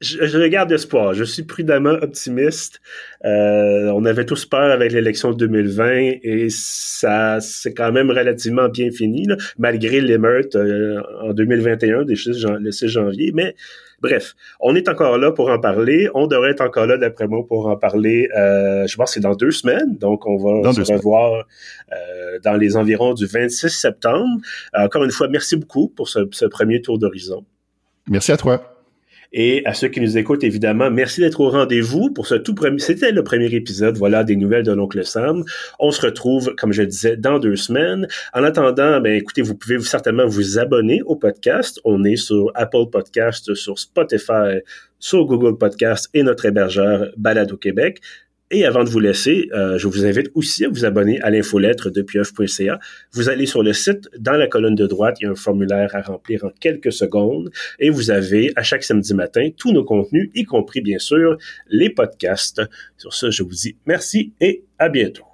je, 0.00 0.24
je 0.24 0.38
regarde 0.38 0.72
espoir. 0.72 1.14
Je 1.14 1.24
suis 1.24 1.42
prudemment 1.42 1.90
optimiste. 1.90 2.80
Euh, 3.24 3.92
on 3.94 4.04
avait 4.04 4.24
tous 4.24 4.46
peur 4.46 4.70
avec 4.70 4.92
l'élection 4.92 5.30
de 5.30 5.36
2020 5.36 6.20
et 6.22 6.46
ça 6.48 7.38
c'est 7.40 7.74
quand 7.74 7.92
même 7.92 8.10
relativement 8.10 8.68
bien 8.68 8.90
fini, 8.90 9.26
malgré 9.58 10.00
l'émeute 10.00 10.56
euh, 10.56 11.02
en 11.22 11.32
2021 11.32 12.04
des 12.04 12.16
6 12.16 12.46
le 12.60 12.70
6 12.70 12.88
janvier. 12.88 13.32
Mais 13.34 13.54
bref, 14.00 14.34
on 14.60 14.74
est 14.74 14.88
encore 14.88 15.18
là 15.18 15.32
pour 15.32 15.50
en 15.50 15.58
parler. 15.58 16.08
On 16.14 16.26
devrait 16.26 16.52
être 16.52 16.62
encore 16.62 16.86
là, 16.86 16.96
d'après 16.96 17.28
moi, 17.28 17.46
pour 17.46 17.66
en 17.66 17.76
parler. 17.76 18.28
Euh, 18.36 18.86
je 18.86 18.96
pense 18.96 19.10
que 19.10 19.14
c'est 19.14 19.20
dans 19.20 19.34
deux 19.34 19.50
semaines. 19.50 19.98
Donc, 19.98 20.26
on 20.26 20.62
va 20.62 20.72
se 20.72 20.92
revoir 20.92 21.44
dans 22.42 22.54
les 22.54 22.76
environs 22.76 23.12
du 23.12 23.26
26 23.26 23.68
septembre. 23.68 24.40
encore 24.72 25.04
une 25.04 25.10
fois, 25.10 25.28
merci 25.28 25.56
beaucoup 25.56 25.88
pour 25.88 26.08
ce, 26.08 26.20
ce 26.30 26.46
premier 26.46 26.80
tour 26.80 26.98
d'horizon. 26.98 27.44
Merci 28.08 28.32
à 28.32 28.38
toi. 28.38 28.79
Et 29.32 29.62
à 29.64 29.74
ceux 29.74 29.88
qui 29.88 30.00
nous 30.00 30.18
écoutent, 30.18 30.42
évidemment, 30.42 30.90
merci 30.90 31.20
d'être 31.20 31.40
au 31.40 31.50
rendez-vous 31.50 32.10
pour 32.10 32.26
ce 32.26 32.34
tout 32.34 32.54
premier. 32.54 32.80
C'était 32.80 33.12
le 33.12 33.22
premier 33.22 33.46
épisode, 33.54 33.96
voilà, 33.96 34.24
des 34.24 34.36
nouvelles 34.36 34.64
de 34.64 34.72
l'oncle 34.72 35.04
Sam. 35.04 35.44
On 35.78 35.90
se 35.92 36.00
retrouve, 36.04 36.54
comme 36.56 36.72
je 36.72 36.82
disais, 36.82 37.16
dans 37.16 37.38
deux 37.38 37.56
semaines. 37.56 38.08
En 38.32 38.42
attendant, 38.42 39.00
ben 39.00 39.14
écoutez, 39.14 39.42
vous 39.42 39.54
pouvez 39.54 39.78
certainement 39.80 40.26
vous 40.26 40.58
abonner 40.58 41.02
au 41.02 41.14
podcast. 41.14 41.80
On 41.84 42.02
est 42.04 42.16
sur 42.16 42.50
Apple 42.54 42.86
Podcast, 42.90 43.54
sur 43.54 43.78
Spotify, 43.78 44.60
sur 44.98 45.24
Google 45.26 45.56
Podcast 45.58 46.08
et 46.12 46.22
notre 46.22 46.46
hébergeur 46.46 47.10
Balado 47.16 47.56
Québec. 47.56 48.00
Et 48.52 48.64
avant 48.64 48.82
de 48.82 48.88
vous 48.88 48.98
laisser, 48.98 49.48
euh, 49.52 49.78
je 49.78 49.86
vous 49.86 50.04
invite 50.04 50.30
aussi 50.34 50.64
à 50.64 50.68
vous 50.68 50.84
abonner 50.84 51.20
à 51.20 51.30
l'infolettre 51.30 51.88
de 51.88 52.02
pieuf.ca. 52.02 52.80
Vous 53.12 53.28
allez 53.28 53.46
sur 53.46 53.62
le 53.62 53.72
site, 53.72 54.08
dans 54.18 54.32
la 54.32 54.48
colonne 54.48 54.74
de 54.74 54.86
droite, 54.86 55.18
il 55.20 55.24
y 55.24 55.26
a 55.28 55.30
un 55.30 55.36
formulaire 55.36 55.94
à 55.94 56.02
remplir 56.02 56.44
en 56.44 56.50
quelques 56.60 56.92
secondes 56.92 57.52
et 57.78 57.90
vous 57.90 58.10
avez 58.10 58.52
à 58.56 58.64
chaque 58.64 58.82
samedi 58.82 59.14
matin 59.14 59.50
tous 59.56 59.72
nos 59.72 59.84
contenus, 59.84 60.30
y 60.34 60.44
compris 60.44 60.80
bien 60.80 60.98
sûr 60.98 61.38
les 61.68 61.90
podcasts. 61.90 62.60
Sur 62.96 63.14
ce, 63.14 63.30
je 63.30 63.44
vous 63.44 63.50
dis 63.50 63.76
merci 63.86 64.32
et 64.40 64.64
à 64.80 64.88
bientôt. 64.88 65.29